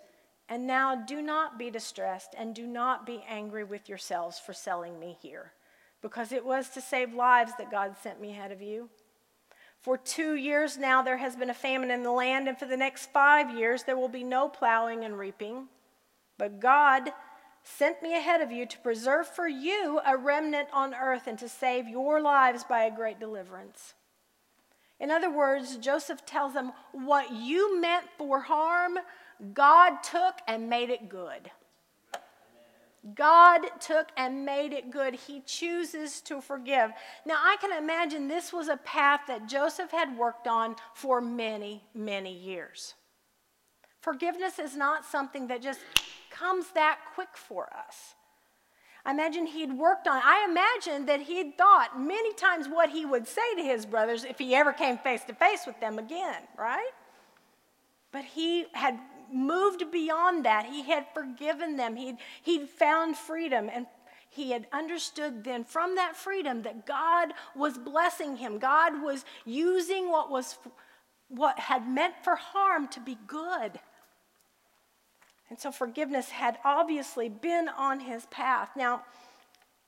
And 0.49 0.67
now 0.67 0.97
do 0.97 1.23
not 1.23 1.59
be 1.59 1.71
distressed 1.71 2.35
and 2.37 2.55
do 2.55 2.67
not 2.67 3.07
be 3.07 3.25
angry 3.29 3.63
with 3.63 3.89
yourselves 3.89 4.39
for 4.39 4.53
selling 4.53 4.99
me 4.99 5.17
here, 5.23 5.53
because 6.03 6.33
it 6.33 6.45
was 6.45 6.71
to 6.71 6.81
save 6.81 7.15
lives 7.15 7.53
that 7.57 7.71
God 7.71 7.95
sent 8.03 8.21
me 8.21 8.33
ahead 8.33 8.51
of 8.51 8.61
you. 8.61 8.91
For 9.81 9.97
two 9.97 10.35
years 10.35 10.77
now 10.77 11.03
there 11.03 11.19
has 11.19 11.37
been 11.37 11.51
a 11.51 11.55
famine 11.55 11.93
in 11.93 12.03
the 12.03 12.11
land, 12.11 12.49
and 12.49 12.59
for 12.59 12.67
the 12.67 12.77
next 12.77 13.13
five 13.13 13.57
years 13.57 13.85
there 13.85 13.97
will 13.97 14.09
be 14.09 14.25
no 14.25 14.49
plowing 14.49 15.05
and 15.05 15.17
reaping. 15.17 15.69
But 16.37 16.59
God 16.59 17.13
sent 17.63 18.03
me 18.03 18.17
ahead 18.17 18.41
of 18.41 18.51
you 18.51 18.67
to 18.67 18.79
preserve 18.79 19.29
for 19.29 19.47
you 19.47 20.01
a 20.05 20.17
remnant 20.17 20.69
on 20.73 20.95
earth 20.95 21.29
and 21.29 21.39
to 21.39 21.49
save 21.49 21.87
your 21.87 22.21
lives 22.21 22.65
by 22.65 22.85
a 22.85 22.95
great 22.95 23.21
deliverance. 23.21 23.95
In 25.01 25.11
other 25.11 25.31
words, 25.31 25.77
Joseph 25.79 26.25
tells 26.27 26.53
them, 26.53 26.73
What 26.93 27.33
you 27.33 27.81
meant 27.81 28.07
for 28.19 28.41
harm, 28.41 28.99
God 29.55 30.03
took 30.03 30.35
and 30.47 30.69
made 30.69 30.91
it 30.91 31.09
good. 31.09 31.51
God 33.15 33.63
took 33.81 34.09
and 34.17 34.45
made 34.45 34.75
it 34.75 34.91
good. 34.91 35.15
He 35.15 35.41
chooses 35.47 36.21
to 36.23 36.43
forgive. 36.43 36.91
Now, 37.25 37.37
I 37.37 37.57
can 37.59 37.73
imagine 37.83 38.29
this 38.29 38.53
was 38.53 38.69
a 38.69 38.77
path 38.77 39.23
that 39.27 39.49
Joseph 39.49 39.91
had 39.91 40.19
worked 40.19 40.47
on 40.47 40.77
for 40.93 41.23
many, 41.23 41.83
many 41.95 42.33
years. 42.33 42.95
Forgiveness 44.01 44.59
is 44.59 44.77
not 44.77 45.07
something 45.07 45.47
that 45.47 45.63
just 45.63 45.81
comes 46.31 46.67
that 46.75 46.99
quick 47.15 47.37
for 47.37 47.71
us. 47.75 48.15
I 49.05 49.13
imagine 49.13 49.47
he'd 49.47 49.73
worked 49.73 50.07
on, 50.07 50.21
I 50.23 50.47
imagine 50.49 51.07
that 51.07 51.23
he'd 51.23 51.57
thought 51.57 51.99
many 51.99 52.35
times 52.35 52.69
what 52.69 52.91
he 52.91 53.07
would 53.07 53.27
say 53.27 53.55
to 53.57 53.63
his 53.63 53.87
brothers 53.87 54.25
if 54.25 54.39
he 54.39 54.55
ever 54.55 54.73
came 54.73 54.99
face 54.99 55.25
to 55.25 55.35
face 55.35 55.67
with 55.67 55.79
them 55.81 55.99
again, 55.99 56.43
right? 56.59 56.91
But 58.13 58.25
he 58.25 58.67
had 58.73 58.99
moved 59.33 59.91
beyond 59.91 60.45
that. 60.45 60.67
He 60.67 60.83
had 60.83 61.07
forgiven 61.15 61.77
them. 61.77 61.97
He'd, 61.97 62.17
he'd 62.43 62.69
found 62.69 63.17
freedom. 63.17 63.71
And 63.73 63.87
he 64.29 64.51
had 64.51 64.67
understood 64.73 65.45
then 65.45 65.65
from 65.65 65.97
that 65.97 66.17
freedom 66.17 66.63
that 66.63 66.87
God 66.87 67.33
was 67.55 67.79
blessing 67.79 68.37
him. 68.37 68.59
God 68.59 69.03
was 69.03 69.25
using 69.45 70.11
what 70.11 70.31
was 70.31 70.59
what 71.29 71.61
had 71.61 71.89
meant 71.89 72.15
for 72.25 72.35
harm 72.35 72.89
to 72.89 72.99
be 72.99 73.17
good. 73.29 73.79
And 75.51 75.59
so 75.59 75.73
forgiveness 75.73 76.31
had 76.31 76.59
obviously 76.65 77.29
been 77.29 77.69
on 77.69 78.01
his 78.01 78.25
path. 78.27 78.71
Now, 78.77 79.03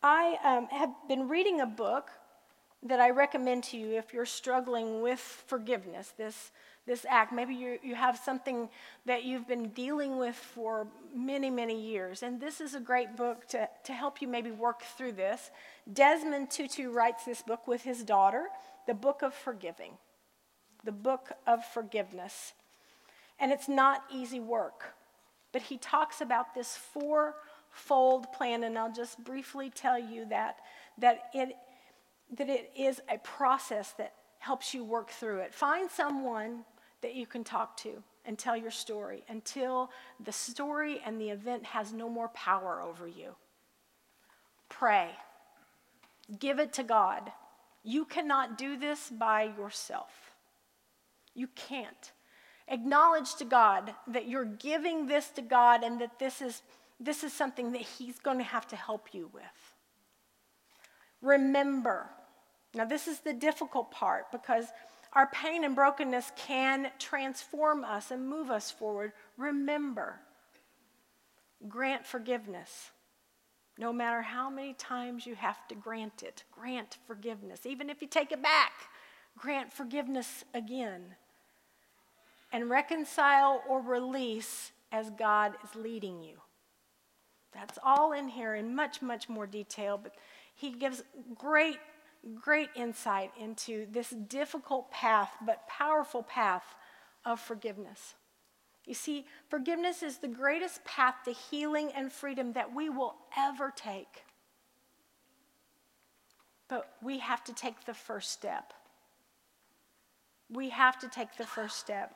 I 0.02 0.36
um, 0.44 0.66
have 0.76 0.90
been 1.08 1.28
reading 1.28 1.60
a 1.60 1.66
book 1.66 2.10
that 2.82 2.98
I 2.98 3.10
recommend 3.10 3.62
to 3.64 3.76
you 3.76 3.96
if 3.96 4.12
you're 4.12 4.26
struggling 4.26 5.02
with 5.02 5.20
forgiveness, 5.20 6.12
this, 6.18 6.50
this 6.84 7.06
act. 7.08 7.32
Maybe 7.32 7.54
you, 7.54 7.78
you 7.80 7.94
have 7.94 8.16
something 8.18 8.68
that 9.06 9.22
you've 9.22 9.46
been 9.46 9.68
dealing 9.68 10.18
with 10.18 10.34
for 10.34 10.88
many, 11.14 11.48
many 11.48 11.80
years. 11.80 12.24
And 12.24 12.40
this 12.40 12.60
is 12.60 12.74
a 12.74 12.80
great 12.80 13.16
book 13.16 13.46
to, 13.50 13.68
to 13.84 13.92
help 13.92 14.20
you 14.20 14.26
maybe 14.26 14.50
work 14.50 14.82
through 14.82 15.12
this. 15.12 15.52
Desmond 15.92 16.50
Tutu 16.50 16.90
writes 16.90 17.24
this 17.24 17.42
book 17.42 17.68
with 17.68 17.82
his 17.82 18.02
daughter, 18.02 18.46
The 18.88 18.94
Book 18.94 19.22
of 19.22 19.32
Forgiving, 19.32 19.92
The 20.82 20.90
Book 20.90 21.30
of 21.46 21.64
Forgiveness. 21.64 22.52
And 23.38 23.52
it's 23.52 23.68
not 23.68 24.02
easy 24.12 24.40
work. 24.40 24.94
But 25.52 25.62
he 25.62 25.76
talks 25.76 26.20
about 26.20 26.54
this 26.54 26.76
four-fold 26.76 28.32
plan, 28.32 28.64
and 28.64 28.78
I'll 28.78 28.92
just 28.92 29.22
briefly 29.22 29.70
tell 29.70 29.98
you 29.98 30.24
that, 30.30 30.56
that, 30.98 31.24
it, 31.34 31.54
that 32.36 32.48
it 32.48 32.70
is 32.76 33.00
a 33.08 33.18
process 33.18 33.92
that 33.98 34.14
helps 34.38 34.74
you 34.74 34.82
work 34.82 35.10
through 35.10 35.40
it. 35.40 35.54
Find 35.54 35.90
someone 35.90 36.64
that 37.02 37.14
you 37.14 37.26
can 37.26 37.44
talk 37.44 37.76
to 37.78 38.02
and 38.24 38.38
tell 38.38 38.56
your 38.56 38.70
story 38.70 39.24
until 39.28 39.90
the 40.24 40.32
story 40.32 41.00
and 41.04 41.20
the 41.20 41.30
event 41.30 41.64
has 41.66 41.92
no 41.92 42.08
more 42.08 42.28
power 42.28 42.80
over 42.80 43.06
you. 43.06 43.34
Pray. 44.68 45.10
Give 46.38 46.58
it 46.58 46.72
to 46.74 46.82
God. 46.82 47.30
You 47.84 48.04
cannot 48.04 48.56
do 48.56 48.78
this 48.78 49.10
by 49.10 49.52
yourself. 49.58 50.32
You 51.34 51.48
can't 51.48 52.12
acknowledge 52.72 53.34
to 53.36 53.44
God 53.44 53.94
that 54.08 54.28
you're 54.28 54.44
giving 54.44 55.06
this 55.06 55.28
to 55.30 55.42
God 55.42 55.84
and 55.84 56.00
that 56.00 56.18
this 56.18 56.40
is, 56.40 56.62
this 56.98 57.22
is 57.22 57.32
something 57.32 57.72
that 57.72 57.82
He's 57.82 58.18
going 58.18 58.38
to 58.38 58.44
have 58.44 58.66
to 58.68 58.76
help 58.76 59.08
you 59.12 59.30
with. 59.32 59.42
Remember. 61.20 62.06
Now, 62.74 62.86
this 62.86 63.06
is 63.06 63.20
the 63.20 63.34
difficult 63.34 63.90
part 63.90 64.32
because 64.32 64.66
our 65.12 65.26
pain 65.26 65.62
and 65.62 65.76
brokenness 65.76 66.32
can 66.36 66.90
transform 66.98 67.84
us 67.84 68.10
and 68.10 68.26
move 68.26 68.50
us 68.50 68.70
forward. 68.70 69.12
Remember. 69.36 70.20
Grant 71.68 72.06
forgiveness. 72.06 72.90
No 73.78 73.92
matter 73.92 74.22
how 74.22 74.48
many 74.50 74.74
times 74.74 75.26
you 75.26 75.34
have 75.34 75.68
to 75.68 75.74
grant 75.74 76.22
it, 76.22 76.44
grant 76.50 76.98
forgiveness. 77.06 77.66
Even 77.66 77.90
if 77.90 78.00
you 78.00 78.08
take 78.08 78.32
it 78.32 78.42
back, 78.42 78.72
grant 79.38 79.72
forgiveness 79.72 80.44
again 80.54 81.14
and 82.52 82.68
reconcile 82.68 83.62
or 83.68 83.80
release 83.80 84.72
as 84.92 85.10
God 85.10 85.54
is 85.64 85.74
leading 85.74 86.22
you. 86.22 86.36
That's 87.52 87.78
all 87.82 88.12
in 88.12 88.28
here 88.28 88.54
in 88.54 88.74
much, 88.74 89.02
much 89.02 89.28
more 89.28 89.46
detail, 89.46 89.98
but 90.02 90.14
he 90.54 90.70
gives 90.70 91.02
great, 91.34 91.78
great 92.40 92.68
insight 92.76 93.30
into 93.40 93.86
this 93.90 94.10
difficult 94.10 94.90
path, 94.90 95.30
but 95.44 95.66
powerful 95.66 96.22
path 96.22 96.64
of 97.24 97.40
forgiveness. 97.40 98.14
You 98.86 98.94
see, 98.94 99.26
forgiveness 99.48 100.02
is 100.02 100.18
the 100.18 100.28
greatest 100.28 100.84
path 100.84 101.14
to 101.24 101.32
healing 101.32 101.90
and 101.94 102.12
freedom 102.12 102.52
that 102.54 102.74
we 102.74 102.88
will 102.88 103.14
ever 103.36 103.72
take. 103.74 104.24
But 106.68 106.90
we 107.02 107.18
have 107.18 107.44
to 107.44 107.54
take 107.54 107.84
the 107.84 107.94
first 107.94 108.32
step. 108.32 108.72
We 110.50 110.70
have 110.70 110.98
to 111.00 111.08
take 111.08 111.36
the 111.36 111.46
first 111.46 111.78
step. 111.78 112.14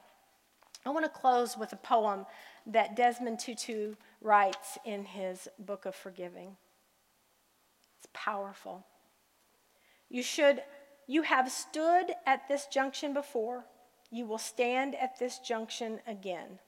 I 0.87 0.91
want 0.91 1.05
to 1.05 1.11
close 1.11 1.57
with 1.57 1.73
a 1.73 1.77
poem 1.77 2.27
that 2.67 2.95
Desmond 2.95 3.41
Tutu 3.41 3.95
writes 4.21 4.79
in 4.85 5.05
his 5.05 5.49
book 5.59 5.85
of 5.85 5.95
forgiving. 5.95 6.57
It's 7.99 8.09
powerful. 8.13 8.87
You 10.09 10.23
should 10.23 10.63
you 11.09 11.23
have 11.23 11.51
stood 11.51 12.07
at 12.27 12.49
this 12.49 12.67
junction 12.67 13.13
before, 13.13 13.65
you 14.11 14.27
will 14.27 14.39
stand 14.39 14.95
at 14.97 15.19
this 15.19 15.39
junction 15.39 16.01
again. 16.07 16.59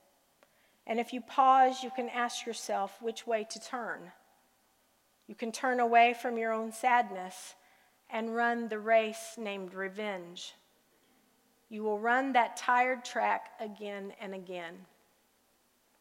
And 0.87 0.99
if 0.99 1.13
you 1.13 1.21
pause, 1.21 1.83
you 1.83 1.91
can 1.91 2.09
ask 2.09 2.45
yourself 2.45 3.01
which 3.01 3.27
way 3.27 3.45
to 3.49 3.59
turn. 3.59 4.11
You 5.27 5.35
can 5.35 5.51
turn 5.51 5.79
away 5.79 6.15
from 6.19 6.37
your 6.37 6.53
own 6.53 6.71
sadness 6.71 7.55
and 8.09 8.35
run 8.35 8.69
the 8.69 8.79
race 8.79 9.35
named 9.37 9.73
revenge. 9.73 10.53
You 11.69 11.83
will 11.83 11.99
run 11.99 12.33
that 12.33 12.57
tired 12.57 13.05
track 13.05 13.51
again 13.59 14.13
and 14.19 14.33
again. 14.33 14.75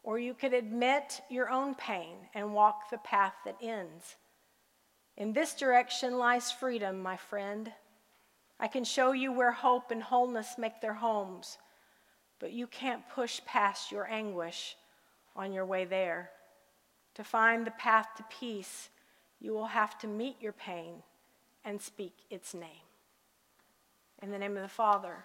Or 0.02 0.18
you 0.18 0.32
could 0.32 0.54
admit 0.54 1.20
your 1.28 1.50
own 1.50 1.74
pain 1.74 2.16
and 2.34 2.54
walk 2.54 2.90
the 2.90 2.98
path 2.98 3.34
that 3.44 3.58
ends. 3.60 4.16
In 5.18 5.32
this 5.32 5.54
direction 5.54 6.16
lies 6.16 6.50
freedom, 6.50 7.02
my 7.02 7.16
friend. 7.16 7.70
I 8.58 8.68
can 8.68 8.84
show 8.84 9.12
you 9.12 9.32
where 9.32 9.52
hope 9.52 9.90
and 9.90 10.02
wholeness 10.02 10.56
make 10.56 10.80
their 10.80 10.94
homes, 10.94 11.58
but 12.38 12.52
you 12.52 12.66
can't 12.66 13.08
push 13.08 13.40
past 13.44 13.92
your 13.92 14.08
anguish 14.10 14.76
on 15.36 15.52
your 15.52 15.66
way 15.66 15.84
there. 15.84 16.30
To 17.16 17.24
find 17.24 17.66
the 17.66 17.72
path 17.72 18.08
to 18.16 18.24
peace, 18.30 18.88
you 19.40 19.52
will 19.52 19.66
have 19.66 19.98
to 19.98 20.06
meet 20.06 20.40
your 20.40 20.52
pain 20.52 21.02
and 21.64 21.82
speak 21.82 22.14
its 22.30 22.54
name. 22.54 22.86
In 24.22 24.30
the 24.30 24.38
name 24.38 24.56
of 24.56 24.62
the 24.62 24.68
Father, 24.68 25.24